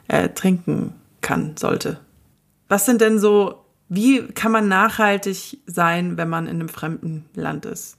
äh, 0.09 0.27
trinken 0.27 0.93
kann, 1.21 1.55
sollte. 1.57 2.01
Was 2.69 2.85
sind 2.85 3.01
denn 3.01 3.19
so, 3.19 3.65
wie 3.89 4.27
kann 4.27 4.51
man 4.51 4.67
nachhaltig 4.67 5.59
sein, 5.65 6.17
wenn 6.17 6.29
man 6.29 6.45
in 6.45 6.55
einem 6.55 6.69
fremden 6.69 7.29
Land 7.33 7.65
ist? 7.65 7.97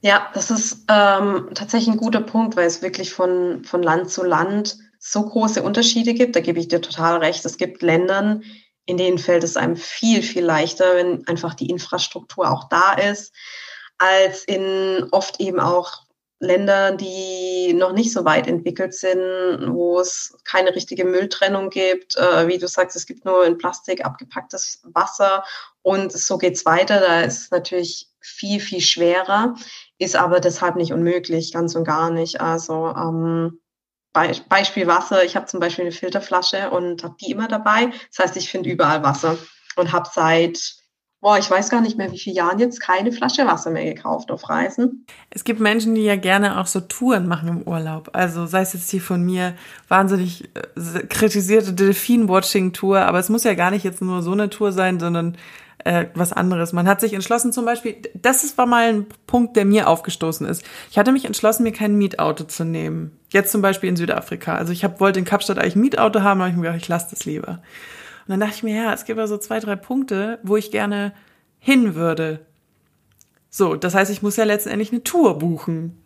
Ja, 0.00 0.28
das 0.34 0.50
ist 0.50 0.84
ähm, 0.88 1.48
tatsächlich 1.54 1.94
ein 1.94 2.00
guter 2.00 2.20
Punkt, 2.20 2.56
weil 2.56 2.66
es 2.66 2.82
wirklich 2.82 3.14
von, 3.14 3.64
von 3.64 3.82
Land 3.82 4.10
zu 4.10 4.24
Land 4.24 4.76
so 4.98 5.24
große 5.24 5.62
Unterschiede 5.62 6.12
gibt. 6.12 6.34
Da 6.34 6.40
gebe 6.40 6.58
ich 6.58 6.66
dir 6.66 6.80
total 6.80 7.18
recht. 7.18 7.44
Es 7.44 7.56
gibt 7.56 7.82
Ländern, 7.82 8.42
in 8.84 8.96
denen 8.96 9.18
fällt 9.18 9.44
es 9.44 9.56
einem 9.56 9.76
viel, 9.76 10.22
viel 10.22 10.44
leichter, 10.44 10.96
wenn 10.96 11.26
einfach 11.28 11.54
die 11.54 11.70
Infrastruktur 11.70 12.50
auch 12.50 12.68
da 12.68 12.94
ist, 12.94 13.32
als 13.98 14.42
in 14.42 15.06
oft 15.12 15.40
eben 15.40 15.60
auch 15.60 16.01
Länder, 16.42 16.96
die 16.96 17.72
noch 17.72 17.92
nicht 17.92 18.12
so 18.12 18.24
weit 18.24 18.48
entwickelt 18.48 18.94
sind, 18.94 19.20
wo 19.72 20.00
es 20.00 20.36
keine 20.44 20.74
richtige 20.74 21.04
Mülltrennung 21.04 21.70
gibt. 21.70 22.16
Äh, 22.16 22.48
wie 22.48 22.58
du 22.58 22.66
sagst, 22.66 22.96
es 22.96 23.06
gibt 23.06 23.24
nur 23.24 23.46
in 23.46 23.58
Plastik 23.58 24.04
abgepacktes 24.04 24.82
Wasser 24.92 25.44
und 25.82 26.10
so 26.10 26.38
geht's 26.38 26.66
weiter. 26.66 26.98
Da 26.98 27.20
ist 27.22 27.42
es 27.42 27.50
natürlich 27.52 28.08
viel, 28.18 28.58
viel 28.58 28.80
schwerer, 28.80 29.54
ist 29.98 30.16
aber 30.16 30.40
deshalb 30.40 30.74
nicht 30.74 30.92
unmöglich, 30.92 31.52
ganz 31.52 31.76
und 31.76 31.84
gar 31.84 32.10
nicht. 32.10 32.40
Also 32.40 32.88
ähm, 32.88 33.60
Be 34.12 34.32
Beispiel 34.48 34.88
Wasser. 34.88 35.24
Ich 35.24 35.36
habe 35.36 35.46
zum 35.46 35.60
Beispiel 35.60 35.84
eine 35.84 35.92
Filterflasche 35.92 36.70
und 36.70 37.04
habe 37.04 37.14
die 37.20 37.30
immer 37.30 37.46
dabei. 37.46 37.92
Das 38.10 38.26
heißt, 38.26 38.36
ich 38.36 38.50
finde 38.50 38.68
überall 38.68 39.04
Wasser 39.04 39.38
und 39.76 39.92
habe 39.92 40.08
seit 40.12 40.81
boah, 41.22 41.38
ich 41.38 41.48
weiß 41.48 41.70
gar 41.70 41.80
nicht 41.80 41.96
mehr, 41.96 42.10
wie 42.12 42.18
viele 42.18 42.36
Jahren 42.36 42.58
jetzt 42.58 42.80
keine 42.80 43.12
Flasche 43.12 43.46
Wasser 43.46 43.70
mehr 43.70 43.94
gekauft 43.94 44.30
auf 44.30 44.50
Reisen. 44.50 45.06
Es 45.30 45.44
gibt 45.44 45.60
Menschen, 45.60 45.94
die 45.94 46.02
ja 46.02 46.16
gerne 46.16 46.60
auch 46.60 46.66
so 46.66 46.80
Touren 46.80 47.28
machen 47.28 47.48
im 47.48 47.62
Urlaub. 47.62 48.10
Also 48.12 48.44
sei 48.46 48.60
es 48.60 48.72
jetzt 48.74 48.90
hier 48.90 49.00
von 49.00 49.22
mir 49.22 49.54
wahnsinnig 49.88 50.50
äh, 50.54 51.06
kritisierte 51.06 51.72
Delfin-Watching-Tour, 51.72 53.02
aber 53.02 53.20
es 53.20 53.28
muss 53.28 53.44
ja 53.44 53.54
gar 53.54 53.70
nicht 53.70 53.84
jetzt 53.84 54.02
nur 54.02 54.20
so 54.20 54.32
eine 54.32 54.50
Tour 54.50 54.72
sein, 54.72 54.98
sondern 54.98 55.38
äh, 55.84 56.06
was 56.14 56.32
anderes. 56.32 56.72
Man 56.72 56.88
hat 56.88 57.00
sich 57.00 57.12
entschlossen, 57.14 57.52
zum 57.52 57.64
Beispiel, 57.64 57.96
das 58.14 58.42
ist, 58.42 58.58
war 58.58 58.66
mal 58.66 58.88
ein 58.88 59.06
Punkt, 59.28 59.56
der 59.56 59.64
mir 59.64 59.88
aufgestoßen 59.88 60.44
ist. 60.46 60.64
Ich 60.90 60.98
hatte 60.98 61.12
mich 61.12 61.24
entschlossen, 61.24 61.62
mir 61.62 61.72
kein 61.72 61.96
Mietauto 61.96 62.44
zu 62.44 62.64
nehmen. 62.64 63.16
Jetzt 63.30 63.52
zum 63.52 63.62
Beispiel 63.62 63.88
in 63.88 63.96
Südafrika. 63.96 64.56
Also 64.56 64.72
ich 64.72 64.82
hab, 64.82 64.98
wollte 64.98 65.20
in 65.20 65.24
Kapstadt 65.24 65.58
eigentlich 65.58 65.76
ein 65.76 65.82
Mietauto 65.82 66.22
haben, 66.22 66.40
aber 66.40 66.50
ich 66.50 66.56
mir 66.56 66.62
gedacht, 66.62 66.82
ich 66.82 66.88
lasse 66.88 67.08
das 67.10 67.24
lieber. 67.24 67.60
Und 68.26 68.30
dann 68.30 68.40
dachte 68.40 68.54
ich 68.54 68.62
mir, 68.62 68.76
ja, 68.76 68.92
es 68.92 69.04
gibt 69.04 69.18
ja 69.18 69.26
so 69.26 69.38
zwei, 69.38 69.60
drei 69.60 69.76
Punkte, 69.76 70.38
wo 70.42 70.56
ich 70.56 70.70
gerne 70.70 71.12
hin 71.58 71.94
würde. 71.94 72.46
So, 73.50 73.76
das 73.76 73.94
heißt, 73.94 74.10
ich 74.10 74.22
muss 74.22 74.36
ja 74.36 74.44
letztendlich 74.44 74.92
eine 74.92 75.04
Tour 75.04 75.38
buchen. 75.38 76.00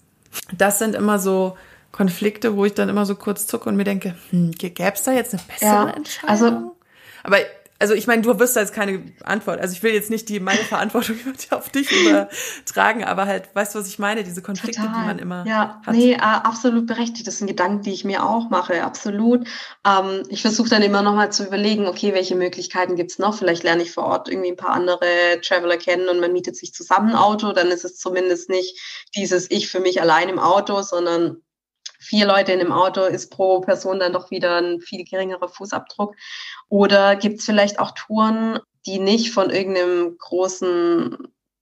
Das 0.57 0.79
sind 0.79 0.95
immer 0.95 1.19
so 1.19 1.57
Konflikte, 1.93 2.57
wo 2.57 2.65
ich 2.65 2.75
dann 2.75 2.89
immer 2.89 3.07
so 3.07 3.15
kurz 3.15 3.47
zucke 3.47 3.69
und 3.69 3.77
mir 3.77 3.85
denke, 3.85 4.15
hm, 4.31 4.51
gäbe 4.53 4.93
es 4.93 5.03
da 5.03 5.13
jetzt 5.13 5.33
eine 5.33 5.43
bessere 5.47 5.71
ja, 5.71 5.91
Entscheidung? 5.91 6.31
Also, 6.31 6.77
aber 7.23 7.39
also 7.78 7.95
ich 7.95 8.06
meine, 8.06 8.23
du 8.23 8.38
wirst 8.38 8.56
da 8.56 8.61
jetzt 8.61 8.73
keine 8.73 9.02
Antwort. 9.25 9.61
Also 9.61 9.75
ich 9.75 9.83
will 9.83 9.92
jetzt 9.92 10.11
nicht 10.11 10.28
die 10.28 10.40
meine 10.40 10.59
Verantwortung 10.64 11.16
auf 11.50 11.68
dich 11.68 11.90
übertragen, 11.90 13.04
aber 13.04 13.26
halt, 13.26 13.54
weißt 13.54 13.75
du, 13.75 13.78
was 13.78 13.88
ich 13.88 13.99
meine? 13.99 14.25
Diese 14.25 14.42
Konflikte, 14.42 14.83
Total. 14.83 15.00
die 15.00 15.06
man 15.06 15.18
immer 15.18 15.45
ja, 15.47 15.80
hat. 15.85 15.95
Nee, 15.95 16.12
äh, 16.12 16.18
absolut 16.18 16.87
berechtigt. 16.87 17.26
Das 17.26 17.38
sind 17.38 17.47
Gedanken, 17.47 17.83
die 17.83 17.92
ich 17.92 18.04
mir 18.04 18.25
auch 18.25 18.50
mache, 18.50 18.85
absolut. 18.85 19.47
Ähm, 19.87 20.23
ich 20.28 20.42
versuche 20.42 20.68
dann 20.68 20.83
immer 20.83 21.02
nochmal 21.02 21.33
zu 21.33 21.47
überlegen, 21.47 21.87
okay, 21.87 22.14
welche 22.14 22.37
Möglichkeiten 22.37 22.97
gibt's 22.97 23.18
noch? 23.18 23.37
Vielleicht 23.37 23.62
lerne 23.62 23.83
ich 23.83 23.92
vor 23.92 24.04
Ort 24.04 24.28
irgendwie 24.28 24.50
ein 24.50 24.56
paar 24.56 24.73
andere 24.73 25.40
Traveler 25.42 25.76
kennen 25.76 26.09
und 26.09 26.21
man 26.21 26.33
mietet 26.33 26.56
sich 26.56 26.73
zusammen 26.73 27.11
ein 27.11 27.16
Auto. 27.16 27.52
Dann 27.52 27.68
ist 27.68 27.85
es 27.85 27.97
zumindest 27.97 28.49
nicht 28.49 28.78
dieses 29.14 29.50
Ich 29.50 29.68
für 29.68 29.80
mich 29.80 30.00
allein 30.00 30.28
im 30.28 30.38
Auto, 30.38 30.83
sondern 30.83 31.42
vier 32.07 32.27
Leute 32.27 32.53
in 32.53 32.61
einem 32.61 32.73
Auto 32.73 33.03
ist 33.03 33.31
pro 33.31 33.61
Person 33.61 33.99
dann 33.99 34.13
doch 34.13 34.31
wieder 34.31 34.57
ein 34.57 34.81
viel 34.81 35.05
geringerer 35.05 35.49
Fußabdruck. 35.49 36.15
Oder 36.69 37.17
gibt 37.17 37.41
es 37.41 37.45
vielleicht 37.45 37.79
auch 37.79 37.93
Touren, 37.93 38.61
die 38.87 38.99
nicht 38.99 39.33
von 39.33 39.51
irgendeinem 39.51 40.17
großen 40.19 41.17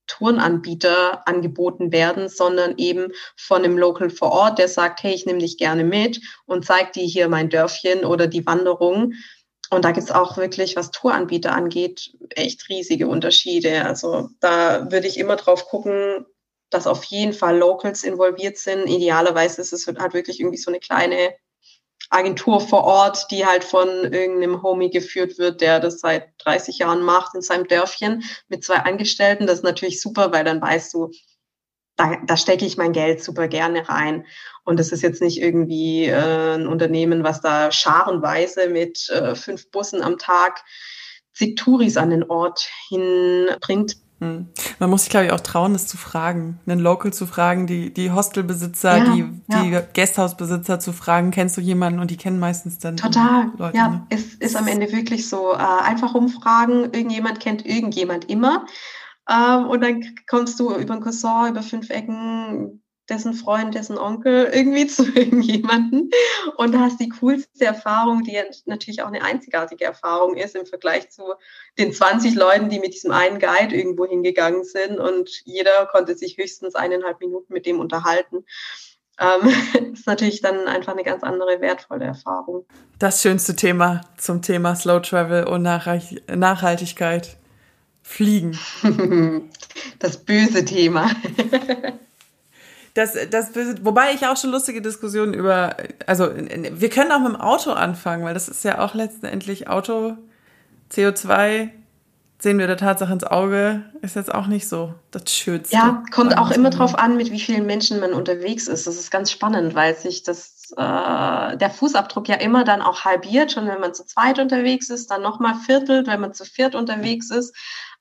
Tourenanbieter 0.06 1.26
angeboten 1.26 1.90
werden, 1.90 2.28
sondern 2.28 2.74
eben 2.76 3.12
von 3.36 3.64
einem 3.64 3.78
Local 3.78 4.10
vor 4.10 4.32
Ort, 4.32 4.58
der 4.58 4.68
sagt, 4.68 5.02
hey, 5.02 5.14
ich 5.14 5.24
nehme 5.24 5.38
dich 5.38 5.56
gerne 5.56 5.82
mit 5.82 6.20
und 6.44 6.66
zeig 6.66 6.92
dir 6.92 7.04
hier 7.04 7.28
mein 7.28 7.48
Dörfchen 7.48 8.04
oder 8.04 8.26
die 8.26 8.46
Wanderung. 8.46 9.14
Und 9.70 9.84
da 9.84 9.92
gibt 9.92 10.04
es 10.04 10.14
auch 10.14 10.36
wirklich, 10.36 10.76
was 10.76 10.90
Touranbieter 10.90 11.52
angeht, 11.52 12.12
echt 12.30 12.68
riesige 12.68 13.08
Unterschiede. 13.08 13.86
Also 13.86 14.28
da 14.40 14.92
würde 14.92 15.06
ich 15.06 15.18
immer 15.18 15.36
drauf 15.36 15.66
gucken, 15.66 16.26
dass 16.74 16.86
auf 16.86 17.04
jeden 17.04 17.32
Fall 17.32 17.56
Locals 17.56 18.02
involviert 18.02 18.58
sind. 18.58 18.86
Idealerweise 18.86 19.60
ist 19.60 19.72
es 19.72 19.86
halt 19.86 20.14
wirklich 20.14 20.40
irgendwie 20.40 20.58
so 20.58 20.70
eine 20.70 20.80
kleine 20.80 21.34
Agentur 22.10 22.60
vor 22.60 22.84
Ort, 22.84 23.30
die 23.30 23.46
halt 23.46 23.64
von 23.64 23.88
irgendeinem 23.88 24.62
Homie 24.62 24.90
geführt 24.90 25.38
wird, 25.38 25.60
der 25.60 25.80
das 25.80 26.00
seit 26.00 26.28
30 26.38 26.78
Jahren 26.78 27.02
macht 27.02 27.34
in 27.34 27.42
seinem 27.42 27.66
Dörfchen 27.66 28.24
mit 28.48 28.64
zwei 28.64 28.76
Angestellten. 28.76 29.46
Das 29.46 29.58
ist 29.58 29.64
natürlich 29.64 30.00
super, 30.00 30.32
weil 30.32 30.44
dann 30.44 30.60
weißt 30.60 30.92
du, 30.94 31.10
da, 31.96 32.16
da 32.26 32.36
stecke 32.36 32.66
ich 32.66 32.76
mein 32.76 32.92
Geld 32.92 33.22
super 33.22 33.48
gerne 33.48 33.88
rein. 33.88 34.26
Und 34.64 34.78
das 34.80 34.92
ist 34.92 35.02
jetzt 35.02 35.22
nicht 35.22 35.40
irgendwie 35.40 36.06
äh, 36.06 36.54
ein 36.54 36.66
Unternehmen, 36.66 37.24
was 37.24 37.40
da 37.40 37.70
scharenweise 37.70 38.68
mit 38.68 39.08
äh, 39.10 39.34
fünf 39.34 39.70
Bussen 39.70 40.02
am 40.02 40.18
Tag 40.18 40.64
zig 41.32 41.56
Touris 41.56 41.96
an 41.96 42.10
den 42.10 42.24
Ort 42.24 42.68
hinbringt. 42.88 43.96
Hm. 44.20 44.48
Man 44.78 44.90
muss 44.90 45.02
sich, 45.02 45.10
glaube 45.10 45.26
ich, 45.26 45.32
auch 45.32 45.40
trauen, 45.40 45.72
das 45.72 45.86
zu 45.86 45.96
fragen. 45.96 46.60
Einen 46.66 46.80
Local 46.80 47.12
zu 47.12 47.26
fragen, 47.26 47.66
die, 47.66 47.92
die 47.92 48.12
Hostelbesitzer, 48.12 48.96
ja, 48.98 49.12
die, 49.12 49.24
die 49.48 49.70
ja. 49.70 49.80
Gasthausbesitzer 49.80 50.78
zu 50.78 50.92
fragen, 50.92 51.30
kennst 51.30 51.56
du 51.56 51.60
jemanden? 51.60 51.98
Und 51.98 52.10
die 52.10 52.16
kennen 52.16 52.38
meistens 52.38 52.78
dann 52.78 52.96
Total. 52.96 53.50
Leute. 53.58 53.76
Ja, 53.76 53.88
ne? 53.88 54.06
es 54.10 54.34
ist 54.34 54.56
am 54.56 54.68
Ende 54.68 54.92
wirklich 54.92 55.28
so. 55.28 55.52
Äh, 55.52 55.56
einfach 55.56 56.14
umfragen, 56.14 56.84
irgendjemand 56.92 57.40
kennt 57.40 57.66
irgendjemand 57.66 58.30
immer. 58.30 58.66
Ähm, 59.28 59.66
und 59.66 59.82
dann 59.82 60.02
kommst 60.28 60.60
du 60.60 60.74
über 60.74 60.94
ein 60.94 61.00
Cousin, 61.00 61.48
über 61.48 61.62
fünf 61.62 61.90
Ecken, 61.90 62.83
dessen 63.08 63.34
Freund, 63.34 63.74
dessen 63.74 63.98
Onkel 63.98 64.50
irgendwie 64.52 64.86
zu 64.88 65.04
irgendjemanden 65.04 66.10
und 66.56 66.78
hast 66.78 67.00
die 67.00 67.08
coolste 67.08 67.64
Erfahrung, 67.64 68.24
die 68.24 68.38
natürlich 68.66 69.02
auch 69.02 69.08
eine 69.08 69.22
einzigartige 69.22 69.84
Erfahrung 69.84 70.36
ist 70.36 70.54
im 70.56 70.66
Vergleich 70.66 71.10
zu 71.10 71.22
den 71.78 71.92
20 71.92 72.34
Leuten, 72.34 72.68
die 72.68 72.80
mit 72.80 72.94
diesem 72.94 73.12
einen 73.12 73.38
Guide 73.38 73.74
irgendwo 73.74 74.06
hingegangen 74.06 74.64
sind 74.64 74.98
und 74.98 75.30
jeder 75.44 75.86
konnte 75.86 76.16
sich 76.16 76.36
höchstens 76.36 76.74
eineinhalb 76.74 77.20
Minuten 77.20 77.52
mit 77.52 77.66
dem 77.66 77.80
unterhalten. 77.80 78.44
Ähm, 79.20 79.92
ist 79.92 80.06
natürlich 80.06 80.40
dann 80.40 80.66
einfach 80.66 80.92
eine 80.92 81.04
ganz 81.04 81.22
andere 81.22 81.60
wertvolle 81.60 82.04
Erfahrung. 82.04 82.66
Das 82.98 83.22
schönste 83.22 83.54
Thema 83.54 84.00
zum 84.16 84.42
Thema 84.42 84.74
Slow 84.74 85.00
Travel 85.00 85.44
und 85.44 85.62
Nachhaltigkeit. 85.62 87.36
Fliegen. 88.02 88.58
Das 89.98 90.18
böse 90.18 90.64
Thema. 90.64 91.10
Das, 92.94 93.16
das, 93.30 93.50
wobei 93.82 94.12
ich 94.12 94.24
auch 94.24 94.36
schon 94.36 94.50
lustige 94.50 94.80
Diskussionen 94.80 95.34
über, 95.34 95.76
also 96.06 96.30
wir 96.32 96.88
können 96.90 97.10
auch 97.10 97.18
mit 97.18 97.32
dem 97.32 97.40
Auto 97.40 97.72
anfangen, 97.72 98.24
weil 98.24 98.34
das 98.34 98.48
ist 98.48 98.62
ja 98.62 98.78
auch 98.78 98.94
letztendlich 98.94 99.68
Auto, 99.68 100.16
CO2, 100.92 101.70
sehen 102.38 102.58
wir 102.58 102.68
der 102.68 102.76
Tatsache 102.76 103.12
ins 103.12 103.24
Auge, 103.24 103.82
ist 104.02 104.14
jetzt 104.14 104.32
auch 104.32 104.46
nicht 104.46 104.68
so 104.68 104.94
das 105.10 105.34
Schönste. 105.34 105.74
Ja, 105.74 106.04
kommt 106.12 106.38
auch 106.38 106.52
immer 106.52 106.70
drauf 106.70 106.96
an, 106.96 107.16
mit 107.16 107.32
wie 107.32 107.40
vielen 107.40 107.66
Menschen 107.66 107.98
man 107.98 108.12
unterwegs 108.12 108.68
ist. 108.68 108.86
Das 108.86 108.96
ist 108.96 109.10
ganz 109.10 109.32
spannend, 109.32 109.74
weil 109.74 109.96
sich 109.96 110.22
das, 110.22 110.70
äh, 110.76 111.56
der 111.56 111.70
Fußabdruck 111.70 112.28
ja 112.28 112.36
immer 112.36 112.64
dann 112.64 112.82
auch 112.82 113.04
halbiert, 113.04 113.50
schon 113.50 113.66
wenn 113.66 113.80
man 113.80 113.94
zu 113.94 114.04
zweit 114.04 114.38
unterwegs 114.38 114.88
ist, 114.90 115.10
dann 115.10 115.22
nochmal 115.22 115.54
viertelt, 115.54 116.06
wenn 116.06 116.20
man 116.20 116.34
zu 116.34 116.44
viert 116.44 116.74
unterwegs 116.74 117.30
ist. 117.30 117.56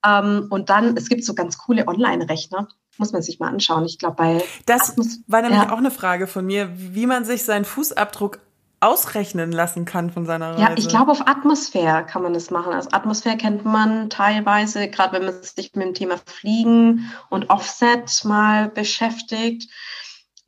Ähm, 0.06 0.48
und 0.50 0.70
dann, 0.70 0.98
es 0.98 1.10
gibt 1.10 1.24
so 1.24 1.34
ganz 1.34 1.58
coole 1.58 1.88
Online-Rechner, 1.88 2.68
muss 2.98 3.12
man 3.12 3.22
sich 3.22 3.40
mal 3.40 3.50
anschauen. 3.50 3.86
Ich 3.86 4.00
glaube, 4.00 4.16
bei. 4.16 4.44
Das 4.66 4.92
Atmos 4.92 5.20
war 5.28 5.42
nämlich 5.42 5.62
ja. 5.62 5.72
auch 5.72 5.78
eine 5.78 5.92
Frage 5.92 6.28
von 6.28 6.46
mir, 6.46 6.70
wie 6.76 7.06
man 7.06 7.26
sich 7.26 7.44
seinen 7.44 7.66
Fußabdruck 7.66 8.40
ausrechnen 8.84 9.52
lassen 9.52 9.86
kann 9.86 10.12
von 10.12 10.26
seiner 10.26 10.52
Reise. 10.52 10.62
Ja, 10.62 10.74
ich 10.76 10.90
glaube, 10.90 11.12
auf 11.12 11.26
Atmosphäre 11.26 12.06
kann 12.06 12.22
man 12.22 12.34
das 12.34 12.52
machen. 12.52 12.74
Also 12.74 12.90
Atmosphäre 12.92 13.38
kennt 13.38 13.64
man 13.64 14.10
teilweise, 14.10 14.90
gerade 14.90 15.14
wenn 15.14 15.26
man 15.26 15.42
sich 15.42 15.74
mit 15.74 15.86
dem 15.88 15.94
Thema 15.94 16.18
Fliegen 16.26 17.10
und 17.30 17.50
Offset 17.50 18.26
mal 18.26 18.70
beschäftigt. 18.70 19.72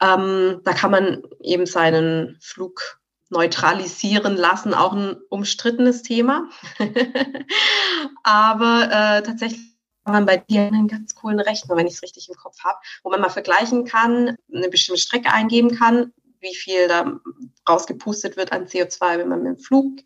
Ähm, 0.02 0.60
da 0.66 0.74
kann 0.74 0.92
man 0.92 1.24
eben 1.40 1.66
seinen 1.66 2.38
Flug 2.42 3.00
neutralisieren 3.30 4.36
lassen, 4.36 4.74
auch 4.74 4.94
ein 4.94 5.16
umstrittenes 5.30 6.04
Thema. 6.04 6.50
Aber 8.24 8.84
äh, 8.92 9.24
tatsächlich 9.24 9.75
man 10.14 10.26
bei 10.26 10.38
dir 10.38 10.62
einen 10.62 10.88
ganz 10.88 11.16
coolen 11.16 11.40
Rechner, 11.40 11.76
wenn 11.76 11.88
ich 11.88 11.96
es 11.96 12.04
richtig 12.04 12.30
im 12.30 12.36
Kopf 12.36 12.64
habe, 12.64 12.78
wo 13.04 13.10
man 13.10 13.22
mal 13.22 13.30
vergleichen 13.30 13.86
kann, 13.86 14.38
eine 14.54 14.70
bestimmte 14.70 15.02
Strecke 15.02 15.32
eingeben 15.32 15.76
kann, 15.76 16.14
wie 16.40 16.56
viel 16.56 16.88
da 16.88 17.20
rausgepustet 17.68 18.38
wird 18.38 18.52
an 18.52 18.68
CO2, 18.68 19.18
wenn 19.18 19.30
man 19.30 19.44
mit 19.44 19.58
dem 19.58 19.64
Flug 19.64 20.00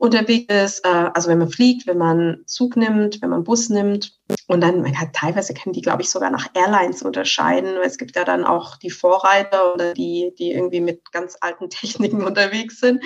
unterwegs 0.00 0.52
ist, 0.52 0.86
äh, 0.86 1.10
also 1.12 1.28
wenn 1.28 1.38
man 1.38 1.50
fliegt, 1.50 1.86
wenn 1.86 1.98
man 1.98 2.42
Zug 2.46 2.74
nimmt, 2.74 3.20
wenn 3.20 3.28
man 3.28 3.44
Bus 3.44 3.68
nimmt. 3.68 4.18
Und 4.46 4.62
dann, 4.62 4.80
man 4.80 4.94
kann, 4.94 5.12
teilweise 5.12 5.52
können 5.52 5.74
die, 5.74 5.82
glaube 5.82 6.00
ich, 6.00 6.08
sogar 6.08 6.30
nach 6.30 6.48
Airlines 6.54 7.02
unterscheiden, 7.02 7.74
weil 7.74 7.86
es 7.86 7.98
gibt 7.98 8.16
ja 8.16 8.24
dann 8.24 8.44
auch 8.44 8.76
die 8.76 8.90
Vorreiter 8.90 9.74
oder 9.74 9.92
die, 9.92 10.32
die 10.38 10.52
irgendwie 10.52 10.80
mit 10.80 11.12
ganz 11.12 11.36
alten 11.40 11.68
Techniken 11.70 12.24
unterwegs 12.24 12.80
sind. 12.80 13.04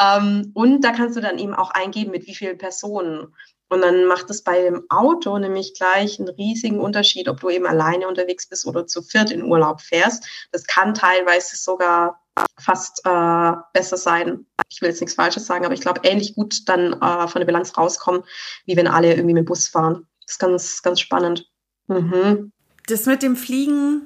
Ähm, 0.00 0.52
und 0.54 0.82
da 0.82 0.92
kannst 0.92 1.16
du 1.16 1.20
dann 1.20 1.38
eben 1.38 1.54
auch 1.54 1.72
eingeben, 1.72 2.12
mit 2.12 2.26
wie 2.28 2.36
vielen 2.36 2.56
Personen. 2.56 3.34
Und 3.68 3.82
dann 3.82 4.06
macht 4.06 4.30
es 4.30 4.42
bei 4.42 4.62
dem 4.62 4.84
Auto 4.88 5.38
nämlich 5.38 5.74
gleich 5.74 6.18
einen 6.18 6.30
riesigen 6.30 6.80
Unterschied, 6.80 7.28
ob 7.28 7.40
du 7.40 7.50
eben 7.50 7.66
alleine 7.66 8.08
unterwegs 8.08 8.48
bist 8.48 8.66
oder 8.66 8.86
zu 8.86 9.02
viert 9.02 9.30
in 9.30 9.44
Urlaub 9.44 9.80
fährst. 9.80 10.26
Das 10.52 10.66
kann 10.66 10.94
teilweise 10.94 11.56
sogar 11.56 12.20
fast 12.58 13.02
äh, 13.04 13.52
besser 13.72 13.96
sein. 13.96 14.46
Ich 14.70 14.80
will 14.80 14.88
jetzt 14.88 15.00
nichts 15.00 15.14
Falsches 15.14 15.46
sagen, 15.46 15.64
aber 15.64 15.74
ich 15.74 15.80
glaube, 15.80 16.00
ähnlich 16.04 16.34
gut 16.34 16.68
dann 16.68 16.94
äh, 16.94 17.28
von 17.28 17.40
der 17.40 17.46
Bilanz 17.46 17.76
rauskommen, 17.76 18.22
wie 18.66 18.76
wenn 18.76 18.86
alle 18.86 19.10
irgendwie 19.10 19.34
mit 19.34 19.42
dem 19.42 19.46
Bus 19.46 19.68
fahren. 19.68 20.06
Das 20.26 20.34
ist 20.34 20.38
ganz, 20.38 20.82
ganz 20.82 21.00
spannend. 21.00 21.46
Mhm. 21.88 22.52
Das 22.86 23.06
mit 23.06 23.22
dem 23.22 23.36
Fliegen, 23.36 24.02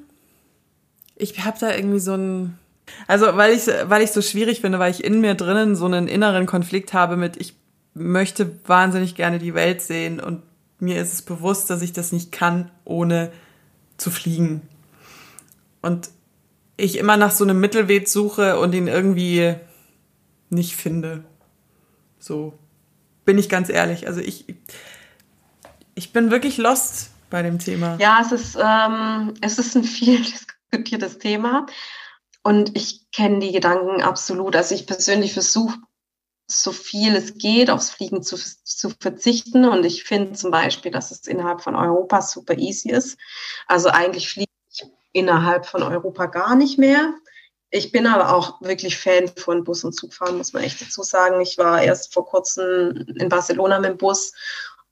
ich 1.17 1.45
habe 1.45 1.59
da 1.61 1.75
irgendwie 1.75 2.01
so 2.01 2.15
ein, 2.15 2.59
also 3.07 3.37
weil 3.37 3.53
ich 3.53 3.67
weil 3.67 4.03
ich 4.03 4.11
so 4.11 4.23
schwierig 4.23 4.61
finde, 4.61 4.79
weil 4.79 4.91
ich 4.91 5.05
in 5.05 5.21
mir 5.21 5.35
drinnen 5.35 5.77
so 5.77 5.85
einen 5.85 6.09
inneren 6.09 6.47
Konflikt 6.47 6.93
habe 6.93 7.17
mit 7.17 7.37
ich 7.37 7.55
möchte 7.95 8.59
wahnsinnig 8.67 9.15
gerne 9.15 9.39
die 9.39 9.55
Welt 9.55 9.83
sehen 9.83 10.21
und 10.21 10.43
mir 10.79 11.01
ist 11.01 11.13
es 11.13 11.23
bewusst, 11.23 11.71
dass 11.71 11.83
ich 11.83 11.93
das 11.93 12.13
nicht 12.13 12.33
kann, 12.33 12.71
ohne 12.85 13.33
zu 13.97 14.11
fliegen. 14.11 14.63
Und 15.81 16.11
ich 16.77 16.99
immer 16.99 17.17
nach 17.17 17.31
so 17.31 17.45
einem 17.45 17.61
Mittelweg 17.61 18.09
suche 18.09 18.59
und 18.59 18.75
ihn 18.75 18.89
irgendwie 18.89 19.55
nicht 20.51 20.75
finde. 20.75 21.25
So 22.19 22.59
bin 23.25 23.39
ich 23.39 23.49
ganz 23.49 23.69
ehrlich. 23.69 24.07
Also 24.07 24.21
ich, 24.21 24.47
ich 25.95 26.13
bin 26.13 26.31
wirklich 26.31 26.57
lost 26.59 27.11
bei 27.31 27.43
dem 27.43 27.59
Thema. 27.59 27.97
Ja, 28.01 28.21
es 28.21 28.33
ist, 28.33 28.59
ähm, 28.61 29.35
es 29.41 29.59
ist 29.59 29.77
ein 29.77 29.85
viel 29.85 30.23
diskutiertes 30.73 31.19
Thema 31.19 31.67
und 32.43 32.77
ich 32.77 33.11
kenne 33.13 33.39
die 33.39 33.53
Gedanken 33.53 34.03
absolut. 34.03 34.57
Also 34.57 34.75
ich 34.75 34.87
persönlich 34.87 35.33
versuche 35.33 35.79
so 36.53 36.73
viel 36.73 37.15
es 37.17 37.39
geht, 37.39 37.71
aufs 37.71 37.91
Fliegen 37.91 38.23
zu, 38.23 38.37
zu 38.37 38.91
verzichten. 39.01 39.65
Und 39.65 39.85
ich 39.85 40.05
finde 40.05 40.33
zum 40.33 40.51
Beispiel, 40.51 40.91
dass 40.91 41.11
es 41.11 41.27
innerhalb 41.27 41.63
von 41.63 41.77
Europa 41.77 42.23
super 42.23 42.59
easy 42.59 42.91
ist. 42.91 43.19
Also 43.67 43.89
eigentlich 43.89 44.29
fliege 44.29 44.51
ich 44.71 44.85
innerhalb 45.13 45.67
von 45.67 45.83
Europa 45.83 46.27
gar 46.27 46.55
nicht 46.57 46.79
mehr. 46.79 47.15
Ich 47.71 47.91
bin 47.91 48.07
aber 48.07 48.35
auch 48.35 48.61
wirklich 48.61 48.99
Fan 48.99 49.29
von 49.29 49.65
Bus- 49.65 49.85
und 49.85 49.95
Zugfahren, 49.95 50.37
muss 50.37 50.53
man 50.53 50.63
echt 50.63 50.83
dazu 50.83 51.03
sagen. 51.03 51.41
Ich 51.41 51.57
war 51.57 51.83
erst 51.83 52.13
vor 52.13 52.27
kurzem 52.27 53.07
in 53.17 53.31
Barcelona 53.31 53.79
mit 53.81 53.91
dem 53.91 53.97
Bus 53.97 54.33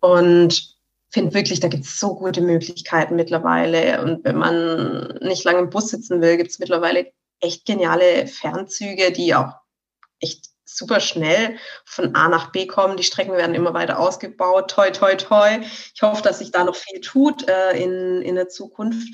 und 0.00 0.76
finde 1.10 1.34
wirklich, 1.34 1.60
da 1.60 1.68
gibt 1.68 1.84
es 1.84 1.98
so 1.98 2.14
gute 2.14 2.40
Möglichkeiten 2.40 3.16
mittlerweile. 3.16 4.02
Und 4.02 4.24
wenn 4.24 4.36
man 4.36 5.18
nicht 5.20 5.44
lange 5.44 5.58
im 5.58 5.70
Bus 5.70 5.88
sitzen 5.88 6.22
will, 6.22 6.36
gibt 6.36 6.50
es 6.50 6.58
mittlerweile 6.58 7.12
echt 7.40 7.66
geniale 7.66 8.26
Fernzüge, 8.26 9.12
die 9.12 9.34
auch 9.34 9.54
echt 10.20 10.49
super 10.76 11.00
schnell 11.00 11.56
von 11.84 12.14
A 12.14 12.28
nach 12.28 12.52
B 12.52 12.66
kommen. 12.66 12.96
Die 12.96 13.04
Strecken 13.04 13.32
werden 13.32 13.54
immer 13.54 13.74
weiter 13.74 13.98
ausgebaut. 13.98 14.70
Toi, 14.70 14.90
toi, 14.90 15.14
toi. 15.14 15.60
Ich 15.94 16.02
hoffe, 16.02 16.22
dass 16.22 16.38
sich 16.38 16.50
da 16.50 16.64
noch 16.64 16.76
viel 16.76 17.00
tut 17.00 17.48
äh, 17.48 17.72
in, 17.72 18.22
in 18.22 18.34
der 18.34 18.48
Zukunft. 18.48 19.08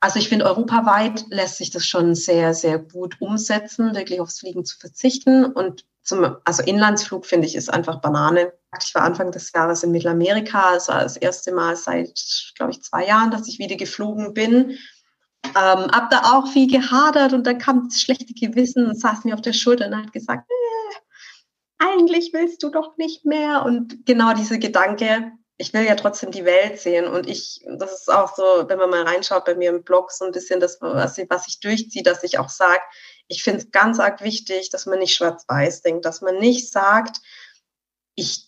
Also 0.00 0.18
ich 0.18 0.28
finde, 0.28 0.46
europaweit 0.46 1.24
lässt 1.30 1.56
sich 1.56 1.70
das 1.70 1.84
schon 1.86 2.14
sehr, 2.14 2.54
sehr 2.54 2.78
gut 2.78 3.20
umsetzen, 3.20 3.96
wirklich 3.96 4.20
aufs 4.20 4.38
Fliegen 4.38 4.64
zu 4.64 4.78
verzichten. 4.78 5.44
Und 5.44 5.84
zum, 6.02 6.36
also 6.44 6.62
Inlandsflug 6.62 7.26
finde 7.26 7.46
ich 7.46 7.56
ist 7.56 7.72
einfach 7.72 8.00
Banane. 8.00 8.52
Ich 8.82 8.94
war 8.94 9.02
Anfang 9.02 9.32
des 9.32 9.52
Jahres 9.52 9.82
in 9.82 9.90
Mittelamerika. 9.90 10.76
Es 10.76 10.88
war 10.88 11.02
das 11.02 11.16
erste 11.16 11.52
Mal 11.52 11.74
seit, 11.74 12.14
glaube 12.54 12.72
ich, 12.72 12.82
zwei 12.82 13.06
Jahren, 13.06 13.30
dass 13.30 13.48
ich 13.48 13.58
wieder 13.58 13.76
geflogen 13.76 14.34
bin. 14.34 14.78
Ähm, 15.44 15.90
hab 15.92 16.10
da 16.10 16.34
auch 16.34 16.48
viel 16.48 16.70
gehadert 16.70 17.32
und 17.32 17.46
dann 17.46 17.58
kam 17.58 17.88
das 17.88 18.00
schlechte 18.00 18.34
Gewissen 18.34 18.86
und 18.86 19.00
saß 19.00 19.24
mir 19.24 19.34
auf 19.34 19.40
der 19.40 19.52
Schulter 19.52 19.86
und 19.86 19.96
hat 19.96 20.12
gesagt, 20.12 20.50
äh, 20.50 20.96
eigentlich 21.78 22.32
willst 22.32 22.62
du 22.62 22.70
doch 22.70 22.96
nicht 22.96 23.24
mehr. 23.24 23.64
Und 23.64 24.04
genau 24.04 24.34
diese 24.34 24.58
Gedanke, 24.58 25.32
ich 25.56 25.72
will 25.72 25.84
ja 25.84 25.94
trotzdem 25.94 26.30
die 26.30 26.44
Welt 26.44 26.80
sehen. 26.80 27.06
Und 27.06 27.28
ich, 27.28 27.60
das 27.78 28.00
ist 28.00 28.12
auch 28.12 28.34
so, 28.34 28.42
wenn 28.68 28.78
man 28.78 28.90
mal 28.90 29.02
reinschaut 29.02 29.44
bei 29.44 29.54
mir 29.54 29.70
im 29.70 29.84
Blog, 29.84 30.10
so 30.12 30.24
ein 30.24 30.32
bisschen 30.32 30.60
das, 30.60 30.80
was 30.80 31.18
ich, 31.18 31.28
was 31.30 31.48
ich 31.48 31.60
durchziehe, 31.60 32.02
dass 32.02 32.22
ich 32.22 32.38
auch 32.38 32.48
sage, 32.48 32.82
ich 33.28 33.42
finde 33.42 33.60
es 33.60 33.70
ganz 33.70 33.98
arg 33.98 34.22
wichtig, 34.22 34.70
dass 34.70 34.86
man 34.86 34.98
nicht 34.98 35.14
schwarz-weiß 35.14 35.82
denkt, 35.82 36.04
dass 36.04 36.20
man 36.20 36.38
nicht 36.38 36.70
sagt, 36.70 37.18
ich 38.14 38.47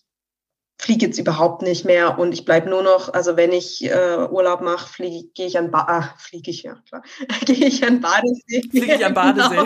fliege 0.80 1.06
jetzt 1.06 1.18
überhaupt 1.18 1.62
nicht 1.62 1.84
mehr 1.84 2.18
und 2.18 2.32
ich 2.32 2.44
bleibe 2.44 2.70
nur 2.70 2.82
noch, 2.82 3.12
also 3.12 3.36
wenn 3.36 3.52
ich 3.52 3.84
äh, 3.84 4.26
Urlaub 4.30 4.62
mache, 4.62 4.88
fliege 4.88 5.28
gehe 5.34 5.46
ich 5.46 5.58
an 5.58 5.70
ba 5.70 5.84
ah, 5.88 6.14
fliege 6.18 6.50
ich 6.50 6.62
ja 6.62 6.76
klar, 6.88 7.02
gehe 7.44 7.66
ich 7.66 7.84
an 7.84 8.00
Badesee. 8.00 8.62
Fliege 8.70 8.94
ich 8.94 9.04
an 9.04 9.14
Badesee. 9.20 9.56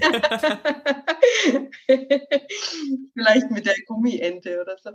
Genau. 0.00 0.28
Vielleicht 3.14 3.50
mit 3.50 3.66
der 3.66 3.74
Gummiente 3.86 4.60
oder 4.60 4.76
so. 4.82 4.90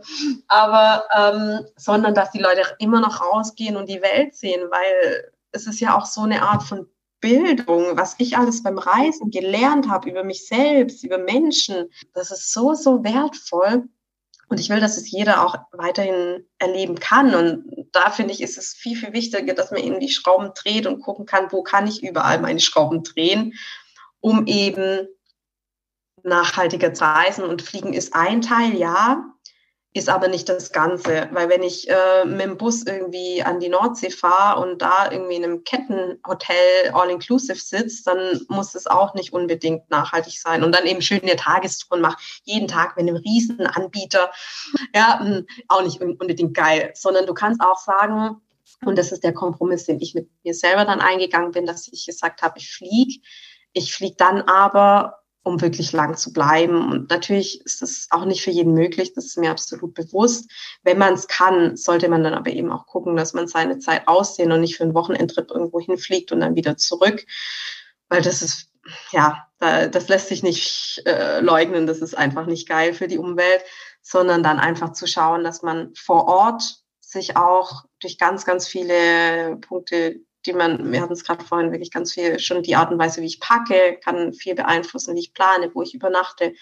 Aber 0.48 1.04
ähm, 1.14 1.66
sondern 1.76 2.14
dass 2.14 2.30
die 2.30 2.40
Leute 2.40 2.62
immer 2.78 3.00
noch 3.00 3.20
rausgehen 3.20 3.76
und 3.76 3.88
die 3.88 4.02
Welt 4.02 4.34
sehen, 4.34 4.62
weil 4.70 5.30
es 5.52 5.66
ist 5.66 5.80
ja 5.80 5.96
auch 5.96 6.06
so 6.06 6.22
eine 6.22 6.42
Art 6.42 6.62
von 6.62 6.86
Bildung, 7.20 7.96
was 7.96 8.14
ich 8.18 8.36
alles 8.36 8.62
beim 8.62 8.78
Reisen 8.78 9.30
gelernt 9.30 9.88
habe 9.88 10.08
über 10.08 10.24
mich 10.24 10.46
selbst, 10.46 11.04
über 11.04 11.18
Menschen, 11.18 11.90
das 12.14 12.30
ist 12.30 12.52
so, 12.52 12.74
so 12.74 13.04
wertvoll. 13.04 13.88
Und 14.48 14.60
ich 14.60 14.70
will, 14.70 14.80
dass 14.80 14.96
es 14.96 15.10
jeder 15.10 15.44
auch 15.44 15.56
weiterhin 15.72 16.46
erleben 16.58 16.98
kann. 17.00 17.34
Und 17.34 17.88
da 17.92 18.10
finde 18.10 18.32
ich, 18.32 18.42
ist 18.42 18.58
es 18.58 18.74
viel, 18.74 18.96
viel 18.96 19.12
wichtiger, 19.12 19.54
dass 19.54 19.70
man 19.70 19.82
eben 19.82 19.98
die 19.98 20.08
Schrauben 20.08 20.52
dreht 20.54 20.86
und 20.86 21.00
gucken 21.00 21.26
kann, 21.26 21.50
wo 21.50 21.62
kann 21.62 21.86
ich 21.86 22.02
überall 22.02 22.40
meine 22.40 22.60
Schrauben 22.60 23.02
drehen, 23.02 23.54
um 24.20 24.46
eben 24.46 25.08
nachhaltiger 26.22 26.94
zu 26.94 27.04
reisen. 27.04 27.44
Und 27.44 27.62
Fliegen 27.62 27.92
ist 27.92 28.14
ein 28.14 28.40
Teil, 28.40 28.74
ja 28.74 29.35
ist 29.96 30.08
aber 30.08 30.28
nicht 30.28 30.48
das 30.48 30.72
Ganze. 30.72 31.28
Weil 31.32 31.48
wenn 31.48 31.62
ich 31.62 31.88
äh, 31.88 32.24
mit 32.24 32.42
dem 32.42 32.56
Bus 32.56 32.84
irgendwie 32.84 33.42
an 33.42 33.60
die 33.60 33.68
Nordsee 33.68 34.10
fahre 34.10 34.60
und 34.60 34.82
da 34.82 35.10
irgendwie 35.10 35.36
in 35.36 35.44
einem 35.44 35.64
Kettenhotel 35.64 36.90
all-inclusive 36.92 37.58
sitzt, 37.58 38.06
dann 38.06 38.40
muss 38.48 38.74
es 38.74 38.86
auch 38.86 39.14
nicht 39.14 39.32
unbedingt 39.32 39.90
nachhaltig 39.90 40.40
sein. 40.40 40.62
Und 40.62 40.72
dann 40.74 40.86
eben 40.86 41.02
schöne 41.02 41.36
Tagestouren 41.36 42.02
mache, 42.02 42.18
jeden 42.44 42.68
Tag 42.68 42.96
mit 42.96 43.08
einem 43.08 43.16
riesen 43.16 43.66
Anbieter, 43.66 44.30
ja, 44.94 45.20
hm, 45.20 45.46
auch 45.68 45.82
nicht 45.82 46.00
unbedingt 46.00 46.54
geil. 46.54 46.92
Sondern 46.94 47.26
du 47.26 47.34
kannst 47.34 47.60
auch 47.60 47.78
sagen, 47.78 48.40
und 48.84 48.98
das 48.98 49.12
ist 49.12 49.24
der 49.24 49.32
Kompromiss, 49.32 49.84
den 49.84 50.00
ich 50.00 50.14
mit 50.14 50.28
mir 50.44 50.54
selber 50.54 50.84
dann 50.84 51.00
eingegangen 51.00 51.52
bin, 51.52 51.66
dass 51.66 51.88
ich 51.88 52.06
gesagt 52.06 52.42
habe, 52.42 52.58
ich 52.58 52.70
fliege. 52.70 53.20
Ich 53.72 53.94
fliege 53.94 54.16
dann 54.16 54.42
aber 54.42 55.18
um 55.46 55.60
wirklich 55.60 55.92
lang 55.92 56.16
zu 56.16 56.32
bleiben. 56.32 56.90
Und 56.90 57.08
natürlich 57.08 57.64
ist 57.64 57.80
das 57.80 58.08
auch 58.10 58.24
nicht 58.24 58.42
für 58.42 58.50
jeden 58.50 58.74
möglich, 58.74 59.12
das 59.14 59.26
ist 59.26 59.38
mir 59.38 59.52
absolut 59.52 59.94
bewusst. 59.94 60.50
Wenn 60.82 60.98
man 60.98 61.14
es 61.14 61.28
kann, 61.28 61.76
sollte 61.76 62.08
man 62.08 62.24
dann 62.24 62.34
aber 62.34 62.50
eben 62.50 62.72
auch 62.72 62.86
gucken, 62.86 63.16
dass 63.16 63.32
man 63.32 63.46
seine 63.46 63.78
Zeit 63.78 64.08
ausdehnt 64.08 64.52
und 64.52 64.60
nicht 64.60 64.76
für 64.76 64.82
einen 64.82 64.94
Wochenendtrip 64.94 65.52
irgendwo 65.52 65.80
hinfliegt 65.80 66.32
und 66.32 66.40
dann 66.40 66.56
wieder 66.56 66.76
zurück. 66.76 67.24
weil 68.08 68.22
das 68.22 68.42
ist, 68.42 68.70
ja, 69.12 69.46
das 69.58 70.08
lässt 70.08 70.28
sich 70.28 70.42
nicht 70.42 71.02
äh, 71.06 71.40
leugnen, 71.40 71.86
das 71.86 71.98
ist 71.98 72.16
einfach 72.16 72.46
nicht 72.46 72.68
geil 72.68 72.92
für 72.92 73.08
die 73.08 73.18
Umwelt, 73.18 73.62
sondern 74.02 74.42
dann 74.42 74.58
einfach 74.58 74.92
zu 74.92 75.06
schauen, 75.06 75.44
dass 75.44 75.62
man 75.62 75.94
vor 75.94 76.26
Ort 76.26 76.62
sich 77.00 77.36
auch 77.36 77.84
durch 78.00 78.18
ganz, 78.18 78.44
ganz 78.44 78.66
viele 78.66 79.56
Punkte, 79.60 80.20
die 80.46 80.52
man, 80.52 80.92
wir 80.92 81.00
hatten 81.00 81.12
es 81.12 81.24
gerade 81.24 81.44
vorhin 81.44 81.72
wirklich 81.72 81.90
ganz 81.90 82.14
viel, 82.14 82.38
schon 82.38 82.62
die 82.62 82.76
Art 82.76 82.90
und 82.90 82.98
Weise, 82.98 83.20
wie 83.20 83.26
ich 83.26 83.40
packe, 83.40 83.98
kann 84.02 84.32
viel 84.32 84.54
beeinflussen, 84.54 85.14
wie 85.16 85.20
ich 85.20 85.34
plane, 85.34 85.70
wo 85.74 85.82
ich 85.82 85.94
übernachte, 85.94 86.54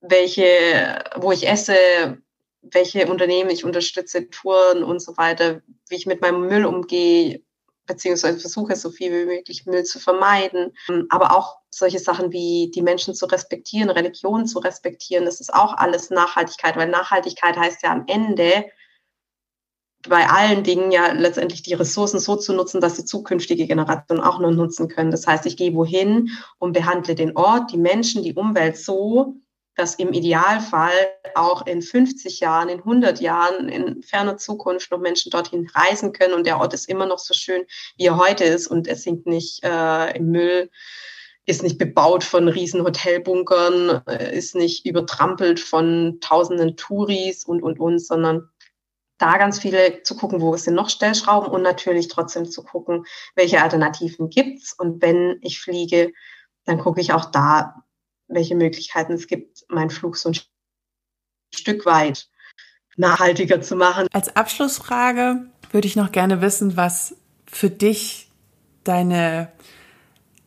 welche, 0.00 1.02
wo 1.16 1.32
ich 1.32 1.48
esse, 1.48 2.18
welche 2.62 3.06
Unternehmen 3.06 3.50
ich 3.50 3.64
unterstütze, 3.64 4.28
Touren 4.30 4.82
und 4.82 5.00
so 5.00 5.16
weiter, 5.16 5.62
wie 5.88 5.96
ich 5.96 6.06
mit 6.06 6.20
meinem 6.20 6.46
Müll 6.46 6.64
umgehe, 6.64 7.42
beziehungsweise 7.86 8.38
versuche, 8.38 8.76
so 8.76 8.90
viel 8.90 9.12
wie 9.12 9.26
möglich 9.26 9.66
Müll 9.66 9.84
zu 9.84 9.98
vermeiden. 9.98 10.72
Aber 11.10 11.36
auch 11.36 11.58
solche 11.70 11.98
Sachen 11.98 12.32
wie 12.32 12.70
die 12.74 12.82
Menschen 12.82 13.14
zu 13.14 13.26
respektieren, 13.26 13.90
Religion 13.90 14.46
zu 14.46 14.58
respektieren, 14.58 15.24
das 15.24 15.40
ist 15.40 15.52
auch 15.52 15.74
alles 15.74 16.10
Nachhaltigkeit, 16.10 16.76
weil 16.76 16.88
Nachhaltigkeit 16.88 17.56
heißt 17.56 17.82
ja 17.82 17.92
am 17.92 18.04
Ende, 18.06 18.66
bei 20.08 20.28
allen 20.28 20.62
Dingen 20.62 20.90
ja 20.90 21.12
letztendlich 21.12 21.62
die 21.62 21.74
Ressourcen 21.74 22.18
so 22.18 22.36
zu 22.36 22.52
nutzen, 22.52 22.80
dass 22.80 22.96
sie 22.96 23.04
zukünftige 23.04 23.66
Generationen 23.66 24.22
auch 24.22 24.38
noch 24.38 24.50
nutzen 24.50 24.88
können. 24.88 25.10
Das 25.10 25.26
heißt, 25.26 25.46
ich 25.46 25.56
gehe 25.56 25.74
wohin 25.74 26.30
und 26.58 26.72
behandle 26.72 27.14
den 27.14 27.36
Ort, 27.36 27.72
die 27.72 27.78
Menschen, 27.78 28.22
die 28.22 28.34
Umwelt 28.34 28.76
so, 28.76 29.36
dass 29.76 29.96
im 29.96 30.12
Idealfall 30.12 30.92
auch 31.34 31.66
in 31.66 31.82
50 31.82 32.40
Jahren, 32.40 32.68
in 32.68 32.78
100 32.78 33.20
Jahren, 33.20 33.68
in 33.68 34.02
ferner 34.02 34.36
Zukunft 34.36 34.90
noch 34.90 35.00
Menschen 35.00 35.30
dorthin 35.30 35.68
reisen 35.74 36.12
können 36.12 36.34
und 36.34 36.46
der 36.46 36.60
Ort 36.60 36.74
ist 36.74 36.88
immer 36.88 37.06
noch 37.06 37.18
so 37.18 37.34
schön, 37.34 37.64
wie 37.96 38.06
er 38.06 38.16
heute 38.16 38.44
ist 38.44 38.68
und 38.68 38.86
es 38.86 39.02
sinkt 39.02 39.26
nicht 39.26 39.64
äh, 39.64 40.16
im 40.16 40.30
Müll, 40.30 40.70
ist 41.46 41.62
nicht 41.62 41.76
bebaut 41.76 42.24
von 42.24 42.48
riesen 42.48 42.84
Hotelbunkern, 42.84 44.02
äh, 44.06 44.36
ist 44.36 44.54
nicht 44.54 44.86
übertrampelt 44.86 45.60
von 45.60 46.18
tausenden 46.20 46.76
Touris 46.76 47.44
und, 47.44 47.62
und, 47.62 47.80
und, 47.80 47.98
sondern 47.98 48.48
da 49.24 49.38
ganz 49.38 49.58
viele 49.58 50.02
zu 50.02 50.16
gucken, 50.16 50.42
wo 50.42 50.54
sind 50.56 50.74
noch 50.74 50.90
Stellschrauben 50.90 51.50
und 51.50 51.62
natürlich 51.62 52.08
trotzdem 52.08 52.44
zu 52.44 52.62
gucken, 52.62 53.06
welche 53.34 53.62
Alternativen 53.62 54.28
gibt's 54.28 54.74
und 54.74 55.00
wenn 55.00 55.38
ich 55.40 55.60
fliege, 55.60 56.12
dann 56.66 56.78
gucke 56.78 57.00
ich 57.00 57.14
auch 57.14 57.24
da, 57.30 57.84
welche 58.28 58.54
Möglichkeiten 58.54 59.14
es 59.14 59.26
gibt, 59.26 59.64
meinen 59.68 59.88
Flug 59.88 60.18
so 60.18 60.28
ein 60.28 60.38
Stück 61.54 61.86
weit 61.86 62.28
nachhaltiger 62.96 63.62
zu 63.62 63.76
machen. 63.76 64.08
Als 64.12 64.36
Abschlussfrage 64.36 65.46
würde 65.70 65.88
ich 65.88 65.96
noch 65.96 66.12
gerne 66.12 66.42
wissen, 66.42 66.76
was 66.76 67.16
für 67.46 67.70
dich 67.70 68.30
deine, 68.84 69.50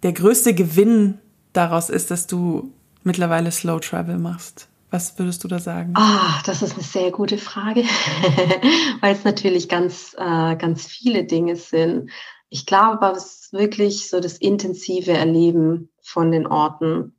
der 0.03 0.13
größte 0.13 0.53
Gewinn 0.53 1.17
daraus 1.53 1.89
ist, 1.89 2.11
dass 2.11 2.27
du 2.27 2.71
mittlerweile 3.01 3.51
Slow 3.51 3.79
Travel 3.79 4.19
machst. 4.19 4.67
Was 4.89 5.19
würdest 5.19 5.43
du 5.43 5.47
da 5.47 5.59
sagen? 5.59 5.93
Ah, 5.95 6.41
das 6.45 6.61
ist 6.61 6.73
eine 6.73 6.83
sehr 6.83 7.11
gute 7.11 7.37
Frage, 7.37 7.83
weil 9.01 9.13
es 9.13 9.25
natürlich 9.25 9.67
ganz, 9.67 10.15
äh, 10.17 10.55
ganz 10.55 10.85
viele 10.85 11.25
Dinge 11.25 11.57
sind. 11.57 12.09
Ich 12.49 12.65
glaube, 12.65 13.01
was 13.01 13.49
wirklich 13.51 14.09
so 14.09 14.21
das 14.21 14.37
intensive 14.37 15.11
Erleben 15.11 15.89
von 16.01 16.31
den 16.31 16.47
Orten 16.47 17.17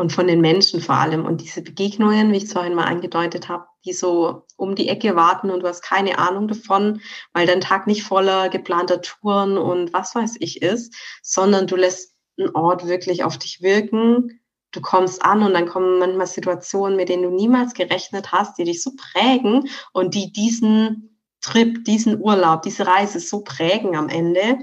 und 0.00 0.12
von 0.12 0.26
den 0.26 0.40
Menschen 0.40 0.80
vor 0.80 0.96
allem. 0.96 1.24
Und 1.24 1.40
diese 1.40 1.62
Begegnungen, 1.62 2.32
wie 2.32 2.38
ich 2.38 2.44
es 2.44 2.52
vorhin 2.52 2.74
mal 2.74 2.86
angedeutet 2.86 3.48
habe, 3.48 3.66
die 3.84 3.92
so 3.92 4.46
um 4.56 4.74
die 4.74 4.88
Ecke 4.88 5.14
warten 5.14 5.50
und 5.50 5.62
du 5.62 5.68
hast 5.68 5.82
keine 5.82 6.18
Ahnung 6.18 6.48
davon, 6.48 7.00
weil 7.32 7.46
dein 7.46 7.60
Tag 7.60 7.86
nicht 7.86 8.02
voller 8.02 8.48
geplanter 8.48 9.00
Touren 9.00 9.56
und 9.56 9.92
was 9.92 10.14
weiß 10.14 10.36
ich 10.40 10.62
ist, 10.62 10.94
sondern 11.22 11.66
du 11.66 11.76
lässt 11.76 12.16
einen 12.38 12.50
Ort 12.50 12.86
wirklich 12.88 13.22
auf 13.22 13.38
dich 13.38 13.62
wirken. 13.62 14.39
Du 14.72 14.80
kommst 14.80 15.24
an 15.24 15.42
und 15.42 15.52
dann 15.54 15.66
kommen 15.66 15.98
manchmal 15.98 16.26
Situationen, 16.26 16.96
mit 16.96 17.08
denen 17.08 17.24
du 17.24 17.30
niemals 17.30 17.74
gerechnet 17.74 18.32
hast, 18.32 18.58
die 18.58 18.64
dich 18.64 18.82
so 18.82 18.92
prägen 18.96 19.68
und 19.92 20.14
die 20.14 20.32
diesen 20.32 21.18
Trip, 21.40 21.84
diesen 21.84 22.20
Urlaub, 22.20 22.62
diese 22.62 22.86
Reise 22.86 23.18
so 23.18 23.40
prägen 23.40 23.96
am 23.96 24.08
Ende 24.08 24.58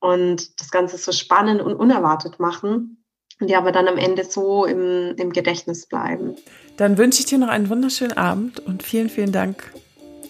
und 0.00 0.60
das 0.60 0.70
Ganze 0.70 0.98
so 0.98 1.12
spannend 1.12 1.62
und 1.62 1.74
unerwartet 1.74 2.40
machen 2.40 3.02
die 3.46 3.56
aber 3.56 3.72
dann 3.72 3.88
am 3.88 3.96
Ende 3.96 4.24
so 4.24 4.64
im, 4.64 5.14
im 5.16 5.32
Gedächtnis 5.32 5.86
bleiben. 5.86 6.36
Dann 6.76 6.98
wünsche 6.98 7.20
ich 7.20 7.26
dir 7.26 7.38
noch 7.38 7.48
einen 7.48 7.68
wunderschönen 7.68 8.16
Abend 8.16 8.60
und 8.60 8.82
vielen, 8.82 9.08
vielen 9.08 9.32
Dank, 9.32 9.72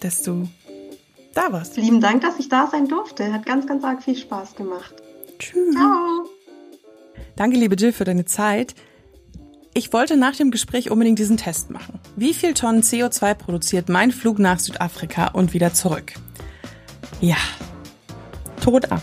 dass 0.01 0.23
du 0.23 0.47
da 1.33 1.51
warst. 1.51 1.77
Lieben 1.77 2.01
Dank, 2.01 2.21
dass 2.21 2.39
ich 2.39 2.49
da 2.49 2.67
sein 2.67 2.87
durfte. 2.87 3.31
Hat 3.33 3.45
ganz, 3.45 3.67
ganz 3.67 3.83
arg 3.83 4.03
viel 4.03 4.15
Spaß 4.15 4.55
gemacht. 4.55 4.95
Tschüss. 5.39 5.75
Ciao. 5.75 6.29
Danke, 7.35 7.57
liebe 7.57 7.75
Jill, 7.75 7.93
für 7.93 8.03
deine 8.03 8.25
Zeit. 8.25 8.75
Ich 9.75 9.91
wollte 9.91 10.17
nach 10.17 10.35
dem 10.35 10.51
Gespräch 10.51 10.91
unbedingt 10.91 11.17
diesen 11.17 11.37
Test 11.37 11.71
machen. 11.71 11.99
Wie 12.15 12.35
viel 12.35 12.53
Tonnen 12.53 12.83
CO2 12.83 13.33
produziert 13.33 13.89
mein 13.89 14.11
Flug 14.11 14.37
nach 14.37 14.59
Südafrika 14.59 15.29
und 15.29 15.53
wieder 15.55 15.73
zurück? 15.73 16.13
Ja, 17.21 17.37
tot 18.61 18.91
ab. 18.91 19.01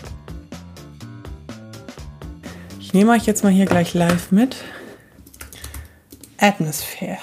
Ich 2.79 2.93
nehme 2.93 3.11
euch 3.11 3.25
jetzt 3.25 3.43
mal 3.43 3.51
hier 3.51 3.65
gleich 3.65 3.93
live 3.93 4.31
mit. 4.31 4.55
Atmosphere. 6.37 7.17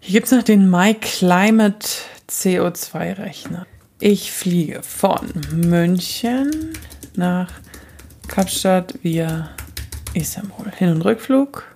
Hier 0.00 0.14
gibt 0.14 0.26
es 0.26 0.32
noch 0.32 0.42
den 0.42 0.70
My 0.70 0.94
Climate 0.94 1.86
CO2-Rechner. 2.30 3.66
Ich 4.00 4.32
fliege 4.32 4.82
von 4.82 5.30
München 5.52 6.72
nach 7.16 7.52
Kapstadt 8.28 8.94
via 9.02 9.50
Istanbul. 10.14 10.72
Hin- 10.74 10.88
und 10.88 11.02
Rückflug. 11.02 11.71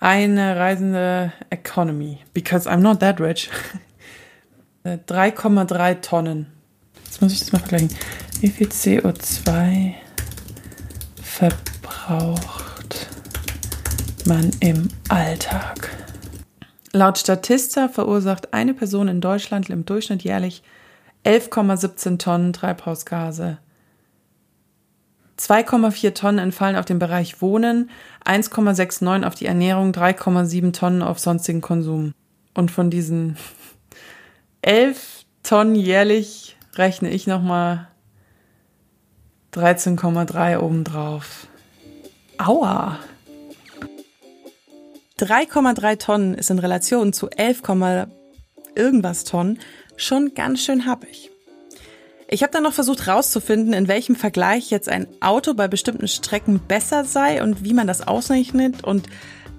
Eine 0.00 0.56
reisende 0.56 1.32
Economy. 1.50 2.18
Because 2.34 2.68
I'm 2.68 2.78
not 2.78 3.00
that 3.00 3.20
rich. 3.20 3.50
3,3 4.84 6.00
Tonnen. 6.00 6.46
Jetzt 7.04 7.20
muss 7.22 7.32
ich 7.32 7.40
das 7.40 7.52
mal 7.52 7.58
vergleichen. 7.58 7.90
Wie 8.40 8.48
viel 8.48 8.68
CO2 8.68 9.94
verbrennt 11.22 11.76
braucht 12.06 13.08
man 14.26 14.50
im 14.60 14.88
Alltag? 15.08 15.90
Laut 16.92 17.18
Statista 17.18 17.88
verursacht 17.88 18.54
eine 18.54 18.74
Person 18.74 19.08
in 19.08 19.20
Deutschland 19.20 19.68
im 19.70 19.84
Durchschnitt 19.84 20.22
jährlich 20.22 20.62
11,17 21.24 22.18
Tonnen 22.18 22.52
Treibhausgase. 22.52 23.58
2,4 25.38 26.14
Tonnen 26.14 26.38
entfallen 26.38 26.76
auf 26.76 26.84
den 26.86 26.98
Bereich 26.98 27.42
Wohnen, 27.42 27.90
1,69 28.24 29.24
auf 29.24 29.34
die 29.34 29.46
Ernährung, 29.46 29.92
3,7 29.92 30.72
Tonnen 30.72 31.02
auf 31.02 31.18
sonstigen 31.18 31.60
Konsum. 31.60 32.12
Und 32.54 32.70
von 32.70 32.90
diesen 32.90 33.36
11 34.62 35.24
Tonnen 35.42 35.74
jährlich 35.74 36.56
rechne 36.74 37.10
ich 37.10 37.26
nochmal 37.26 37.88
13,3 39.54 40.58
obendrauf. 40.58 41.46
Aua. 42.38 42.98
3,3 45.18 45.98
Tonnen 45.98 46.34
ist 46.34 46.50
in 46.50 46.58
Relation 46.58 47.12
zu 47.12 47.30
11, 47.30 47.62
irgendwas 48.74 49.24
Tonnen 49.24 49.58
schon 49.96 50.34
ganz 50.34 50.62
schön 50.62 50.84
happig. 50.84 51.30
Ich 52.28 52.42
habe 52.42 52.52
dann 52.52 52.64
noch 52.64 52.72
versucht 52.72 53.06
herauszufinden, 53.06 53.72
in 53.72 53.86
welchem 53.86 54.16
Vergleich 54.16 54.70
jetzt 54.70 54.88
ein 54.88 55.06
Auto 55.20 55.54
bei 55.54 55.68
bestimmten 55.68 56.08
Strecken 56.08 56.58
besser 56.58 57.04
sei 57.04 57.40
und 57.42 57.62
wie 57.62 57.72
man 57.72 57.86
das 57.86 58.06
ausrechnet 58.06 58.82
und 58.82 59.08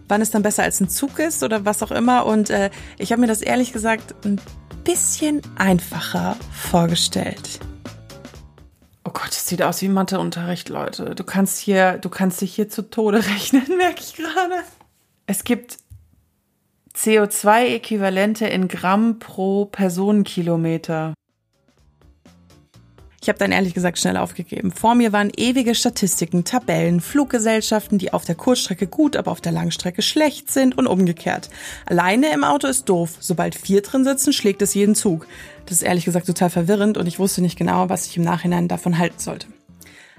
wann 0.09 0.21
es 0.21 0.31
dann 0.31 0.43
besser 0.43 0.63
als 0.63 0.81
ein 0.81 0.89
Zug 0.89 1.19
ist 1.19 1.43
oder 1.43 1.63
was 1.63 1.81
auch 1.81 1.91
immer. 1.91 2.25
Und 2.25 2.49
äh, 2.49 2.69
ich 2.97 3.11
habe 3.11 3.21
mir 3.21 3.27
das 3.27 3.41
ehrlich 3.41 3.71
gesagt 3.71 4.15
ein 4.25 4.41
bisschen 4.83 5.41
einfacher 5.57 6.35
vorgestellt. 6.51 7.59
Oh 9.05 9.11
Gott, 9.11 9.31
es 9.31 9.47
sieht 9.47 9.61
aus 9.61 9.81
wie 9.81 9.87
Matheunterricht, 9.87 10.67
Leute. 10.67 11.15
Du 11.15 11.23
kannst 11.23 11.59
hier, 11.59 11.97
du 11.97 12.09
kannst 12.09 12.41
dich 12.41 12.53
hier 12.53 12.67
zu 12.67 12.89
Tode 12.89 13.19
rechnen, 13.35 13.65
merke 13.77 14.01
ich 14.01 14.13
gerade. 14.15 14.55
Es 15.25 15.45
gibt 15.45 15.77
CO2-Äquivalente 16.97 18.45
in 18.45 18.67
Gramm 18.67 19.19
pro 19.19 19.65
Personenkilometer. 19.65 21.13
Ich 23.19 23.29
habe 23.29 23.39
dann 23.39 23.51
ehrlich 23.51 23.73
gesagt 23.73 23.97
schnell 23.97 24.15
aufgegeben. 24.15 24.71
Vor 24.71 24.93
mir 24.93 25.11
waren 25.11 25.31
ewige 25.35 25.73
Statistiken, 25.73 26.43
Tabellen, 26.43 27.01
Fluggesellschaften, 27.01 27.97
die 27.97 28.13
auf 28.13 28.25
der 28.25 28.35
Kurzstrecke 28.35 28.87
gut, 28.87 29.15
aber 29.17 29.31
auf 29.31 29.41
der 29.41 29.51
Langstrecke 29.51 30.01
schlecht 30.01 30.51
sind 30.51 30.77
und 30.77 30.85
umgekehrt. 30.85 31.49
Alleine 31.85 32.31
im 32.31 32.43
Auto 32.43 32.67
ist 32.67 32.87
doof. 32.89 33.17
Sobald 33.19 33.55
vier 33.55 33.81
drin 33.81 34.03
sitzen, 34.03 34.33
schlägt 34.33 34.61
es 34.61 34.75
jeden 34.75 34.93
Zug. 34.93 35.27
Das 35.65 35.77
ist 35.77 35.83
ehrlich 35.83 36.05
gesagt 36.05 36.27
total 36.27 36.51
verwirrend 36.51 36.97
und 36.97 37.07
ich 37.07 37.17
wusste 37.17 37.41
nicht 37.41 37.57
genau, 37.57 37.89
was 37.89 38.05
ich 38.05 38.17
im 38.17 38.23
Nachhinein 38.23 38.67
davon 38.67 38.97
halten 38.99 39.19
sollte. 39.19 39.47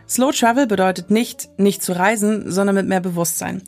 Slow 0.09 0.33
Travel 0.33 0.67
bedeutet 0.67 1.11
nicht, 1.11 1.49
nicht 1.59 1.83
zu 1.83 1.93
reisen, 1.93 2.51
sondern 2.51 2.75
mit 2.75 2.89
mehr 2.89 3.01
Bewusstsein. 3.01 3.63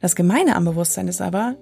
Das 0.00 0.14
Gemeine 0.14 0.54
am 0.54 0.64
Bewusstsein 0.64 1.08
ist 1.08 1.20
aber, 1.20 1.56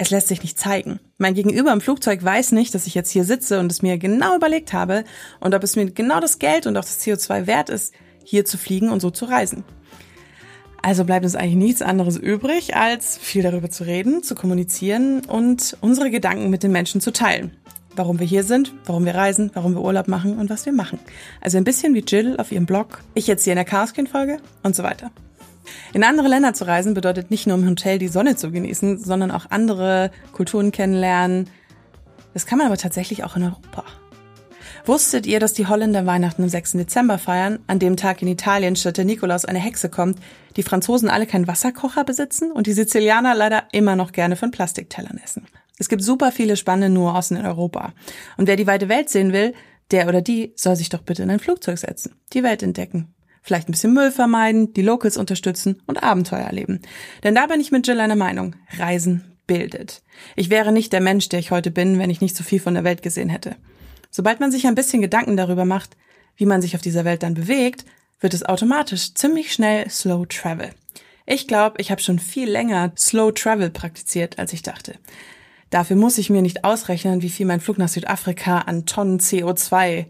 es 0.00 0.08
lässt 0.08 0.28
sich 0.28 0.42
nicht 0.42 0.58
zeigen. 0.58 0.98
Mein 1.18 1.34
Gegenüber 1.34 1.74
im 1.74 1.82
Flugzeug 1.82 2.24
weiß 2.24 2.52
nicht, 2.52 2.74
dass 2.74 2.86
ich 2.86 2.94
jetzt 2.94 3.10
hier 3.10 3.24
sitze 3.24 3.60
und 3.60 3.70
es 3.70 3.82
mir 3.82 3.98
genau 3.98 4.34
überlegt 4.34 4.72
habe 4.72 5.04
und 5.40 5.54
ob 5.54 5.62
es 5.62 5.76
mir 5.76 5.90
genau 5.90 6.20
das 6.20 6.38
Geld 6.38 6.66
und 6.66 6.78
auch 6.78 6.84
das 6.84 7.02
CO2 7.02 7.46
wert 7.46 7.68
ist, 7.68 7.92
hier 8.24 8.46
zu 8.46 8.56
fliegen 8.56 8.88
und 8.88 9.00
so 9.00 9.10
zu 9.10 9.26
reisen. 9.26 9.62
Also 10.80 11.04
bleibt 11.04 11.26
uns 11.26 11.36
eigentlich 11.36 11.56
nichts 11.56 11.82
anderes 11.82 12.16
übrig, 12.16 12.74
als 12.76 13.18
viel 13.18 13.42
darüber 13.42 13.68
zu 13.68 13.84
reden, 13.84 14.22
zu 14.22 14.34
kommunizieren 14.34 15.22
und 15.26 15.76
unsere 15.82 16.10
Gedanken 16.10 16.48
mit 16.48 16.62
den 16.62 16.72
Menschen 16.72 17.02
zu 17.02 17.12
teilen. 17.12 17.54
Warum 17.94 18.20
wir 18.20 18.26
hier 18.26 18.44
sind, 18.44 18.72
warum 18.86 19.04
wir 19.04 19.14
reisen, 19.14 19.50
warum 19.52 19.74
wir 19.74 19.82
Urlaub 19.82 20.08
machen 20.08 20.38
und 20.38 20.48
was 20.48 20.64
wir 20.64 20.72
machen. 20.72 20.98
Also 21.42 21.58
ein 21.58 21.64
bisschen 21.64 21.92
wie 21.92 22.04
Jill 22.06 22.38
auf 22.38 22.52
ihrem 22.52 22.64
Blog, 22.64 23.02
ich 23.12 23.26
jetzt 23.26 23.44
hier 23.44 23.52
in 23.52 23.58
der 23.58 23.66
Chaoskin-Folge 23.66 24.38
und 24.62 24.74
so 24.74 24.82
weiter. 24.82 25.10
In 25.92 26.04
andere 26.04 26.28
Länder 26.28 26.54
zu 26.54 26.66
reisen 26.66 26.94
bedeutet 26.94 27.30
nicht 27.30 27.46
nur 27.46 27.56
im 27.56 27.68
Hotel 27.68 27.98
die 27.98 28.08
Sonne 28.08 28.36
zu 28.36 28.50
genießen, 28.50 28.98
sondern 28.98 29.30
auch 29.30 29.46
andere 29.50 30.10
Kulturen 30.32 30.72
kennenlernen. 30.72 31.48
Das 32.34 32.46
kann 32.46 32.58
man 32.58 32.66
aber 32.66 32.76
tatsächlich 32.76 33.24
auch 33.24 33.36
in 33.36 33.44
Europa. 33.44 33.84
Wusstet 34.86 35.26
ihr, 35.26 35.40
dass 35.40 35.52
die 35.52 35.66
Holländer 35.66 36.06
Weihnachten 36.06 36.42
am 36.42 36.48
6. 36.48 36.72
Dezember 36.72 37.18
feiern, 37.18 37.58
an 37.66 37.78
dem 37.78 37.96
Tag 37.96 38.22
in 38.22 38.28
Italien 38.28 38.76
statt 38.76 38.96
der 38.96 39.04
Nikolaus 39.04 39.44
eine 39.44 39.58
Hexe 39.58 39.88
kommt, 39.88 40.18
die 40.56 40.62
Franzosen 40.62 41.10
alle 41.10 41.26
keinen 41.26 41.46
Wasserkocher 41.46 42.04
besitzen 42.04 42.50
und 42.50 42.66
die 42.66 42.72
Sizilianer 42.72 43.34
leider 43.34 43.64
immer 43.72 43.96
noch 43.96 44.12
gerne 44.12 44.36
von 44.36 44.50
Plastiktellern 44.50 45.20
essen? 45.22 45.46
Es 45.78 45.88
gibt 45.88 46.02
super 46.02 46.32
viele 46.32 46.56
spannende 46.56 46.88
Nuancen 46.88 47.36
in 47.36 47.46
Europa. 47.46 47.92
Und 48.36 48.46
wer 48.46 48.56
die 48.56 48.66
weite 48.66 48.88
Welt 48.88 49.08
sehen 49.08 49.32
will, 49.32 49.54
der 49.90 50.08
oder 50.08 50.22
die 50.22 50.52
soll 50.56 50.76
sich 50.76 50.88
doch 50.88 51.02
bitte 51.02 51.22
in 51.22 51.30
ein 51.30 51.40
Flugzeug 51.40 51.78
setzen, 51.78 52.14
die 52.32 52.42
Welt 52.42 52.62
entdecken. 52.62 53.14
Vielleicht 53.42 53.68
ein 53.68 53.72
bisschen 53.72 53.94
Müll 53.94 54.10
vermeiden, 54.10 54.72
die 54.74 54.82
Locals 54.82 55.16
unterstützen 55.16 55.82
und 55.86 56.02
Abenteuer 56.02 56.44
erleben. 56.44 56.80
Denn 57.22 57.34
da 57.34 57.46
bin 57.46 57.60
ich 57.60 57.72
mit 57.72 57.86
Jill 57.86 58.00
einer 58.00 58.16
Meinung. 58.16 58.56
Reisen 58.78 59.36
bildet. 59.46 60.02
Ich 60.36 60.50
wäre 60.50 60.72
nicht 60.72 60.92
der 60.92 61.00
Mensch, 61.00 61.28
der 61.28 61.40
ich 61.40 61.50
heute 61.50 61.70
bin, 61.70 61.98
wenn 61.98 62.10
ich 62.10 62.20
nicht 62.20 62.36
so 62.36 62.44
viel 62.44 62.60
von 62.60 62.74
der 62.74 62.84
Welt 62.84 63.02
gesehen 63.02 63.28
hätte. 63.28 63.56
Sobald 64.10 64.40
man 64.40 64.52
sich 64.52 64.66
ein 64.66 64.74
bisschen 64.74 65.02
Gedanken 65.02 65.36
darüber 65.36 65.64
macht, 65.64 65.96
wie 66.36 66.46
man 66.46 66.62
sich 66.62 66.74
auf 66.74 66.82
dieser 66.82 67.04
Welt 67.04 67.22
dann 67.22 67.34
bewegt, 67.34 67.84
wird 68.20 68.34
es 68.34 68.44
automatisch 68.44 69.14
ziemlich 69.14 69.52
schnell 69.52 69.88
Slow 69.88 70.26
Travel. 70.26 70.70
Ich 71.26 71.48
glaube, 71.48 71.80
ich 71.80 71.90
habe 71.90 72.00
schon 72.00 72.18
viel 72.18 72.50
länger 72.50 72.92
Slow 72.96 73.32
Travel 73.32 73.70
praktiziert, 73.70 74.38
als 74.38 74.52
ich 74.52 74.62
dachte. 74.62 74.94
Dafür 75.70 75.96
muss 75.96 76.18
ich 76.18 76.30
mir 76.30 76.42
nicht 76.42 76.64
ausrechnen, 76.64 77.22
wie 77.22 77.30
viel 77.30 77.46
mein 77.46 77.60
Flug 77.60 77.78
nach 77.78 77.88
Südafrika 77.88 78.58
an 78.58 78.86
Tonnen 78.86 79.20
CO2 79.20 80.06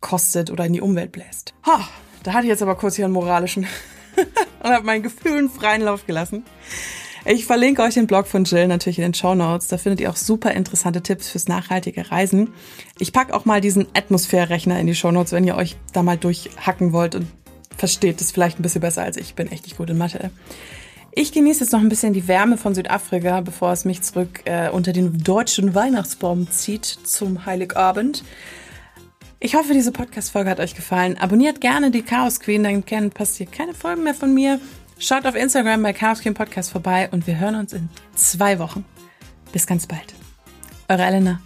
kostet 0.00 0.50
oder 0.50 0.66
in 0.66 0.72
die 0.72 0.80
Umwelt 0.80 1.12
bläst. 1.12 1.54
Ha, 1.64 1.88
da 2.24 2.32
hatte 2.32 2.44
ich 2.44 2.48
jetzt 2.48 2.62
aber 2.62 2.74
kurz 2.74 2.96
hier 2.96 3.04
einen 3.04 3.14
moralischen 3.14 3.66
und 4.62 4.70
habe 4.70 4.84
meinen 4.84 5.02
Gefühlen 5.02 5.48
freien 5.48 5.82
Lauf 5.82 6.06
gelassen. 6.06 6.44
Ich 7.26 7.46
verlinke 7.46 7.82
euch 7.82 7.94
den 7.94 8.06
Blog 8.06 8.26
von 8.26 8.44
Jill 8.44 8.66
natürlich 8.66 8.98
in 8.98 9.04
den 9.04 9.14
Show 9.14 9.34
Notes. 9.34 9.68
Da 9.68 9.78
findet 9.78 10.00
ihr 10.00 10.10
auch 10.10 10.16
super 10.16 10.50
interessante 10.50 11.02
Tipps 11.02 11.28
fürs 11.30 11.48
nachhaltige 11.48 12.10
Reisen. 12.10 12.52
Ich 12.98 13.14
packe 13.14 13.32
auch 13.32 13.46
mal 13.46 13.62
diesen 13.62 13.86
Atmosphärerechner 13.94 14.78
in 14.78 14.86
die 14.86 14.94
Show 14.94 15.10
Notes, 15.10 15.32
wenn 15.32 15.44
ihr 15.44 15.56
euch 15.56 15.76
da 15.94 16.02
mal 16.02 16.18
durchhacken 16.18 16.92
wollt 16.92 17.14
und 17.14 17.26
versteht 17.78 18.20
es 18.20 18.30
vielleicht 18.30 18.58
ein 18.58 18.62
bisschen 18.62 18.82
besser 18.82 19.02
als 19.02 19.16
ich. 19.16 19.28
Ich 19.28 19.34
bin 19.34 19.50
echt 19.50 19.64
nicht 19.64 19.78
gut 19.78 19.88
in 19.88 19.96
Mathe. 19.96 20.30
Ich 21.12 21.32
genieße 21.32 21.60
jetzt 21.60 21.72
noch 21.72 21.80
ein 21.80 21.88
bisschen 21.88 22.12
die 22.12 22.28
Wärme 22.28 22.58
von 22.58 22.74
Südafrika, 22.74 23.40
bevor 23.40 23.72
es 23.72 23.84
mich 23.84 24.02
zurück 24.02 24.42
äh, 24.46 24.68
unter 24.68 24.92
den 24.92 25.22
deutschen 25.22 25.74
Weihnachtsbaum 25.74 26.50
zieht 26.50 26.84
zum 26.84 27.46
Heiligabend. 27.46 28.24
Ich 29.44 29.54
hoffe, 29.54 29.74
diese 29.74 29.92
Podcast-Folge 29.92 30.48
hat 30.48 30.58
euch 30.58 30.74
gefallen. 30.74 31.18
Abonniert 31.18 31.60
gerne 31.60 31.90
die 31.90 32.00
Chaos 32.00 32.40
Queen, 32.40 32.64
dann 32.64 33.10
passiert 33.10 33.52
keine 33.52 33.74
Folgen 33.74 34.02
mehr 34.02 34.14
von 34.14 34.32
mir. 34.32 34.58
Schaut 34.98 35.26
auf 35.26 35.34
Instagram 35.34 35.82
bei 35.82 35.92
Chaos 35.92 36.20
Queen 36.20 36.32
Podcast 36.32 36.72
vorbei 36.72 37.10
und 37.12 37.26
wir 37.26 37.38
hören 37.38 37.56
uns 37.56 37.74
in 37.74 37.90
zwei 38.14 38.58
Wochen. 38.58 38.86
Bis 39.52 39.66
ganz 39.66 39.86
bald. 39.86 40.14
Eure 40.88 41.02
Elena. 41.02 41.42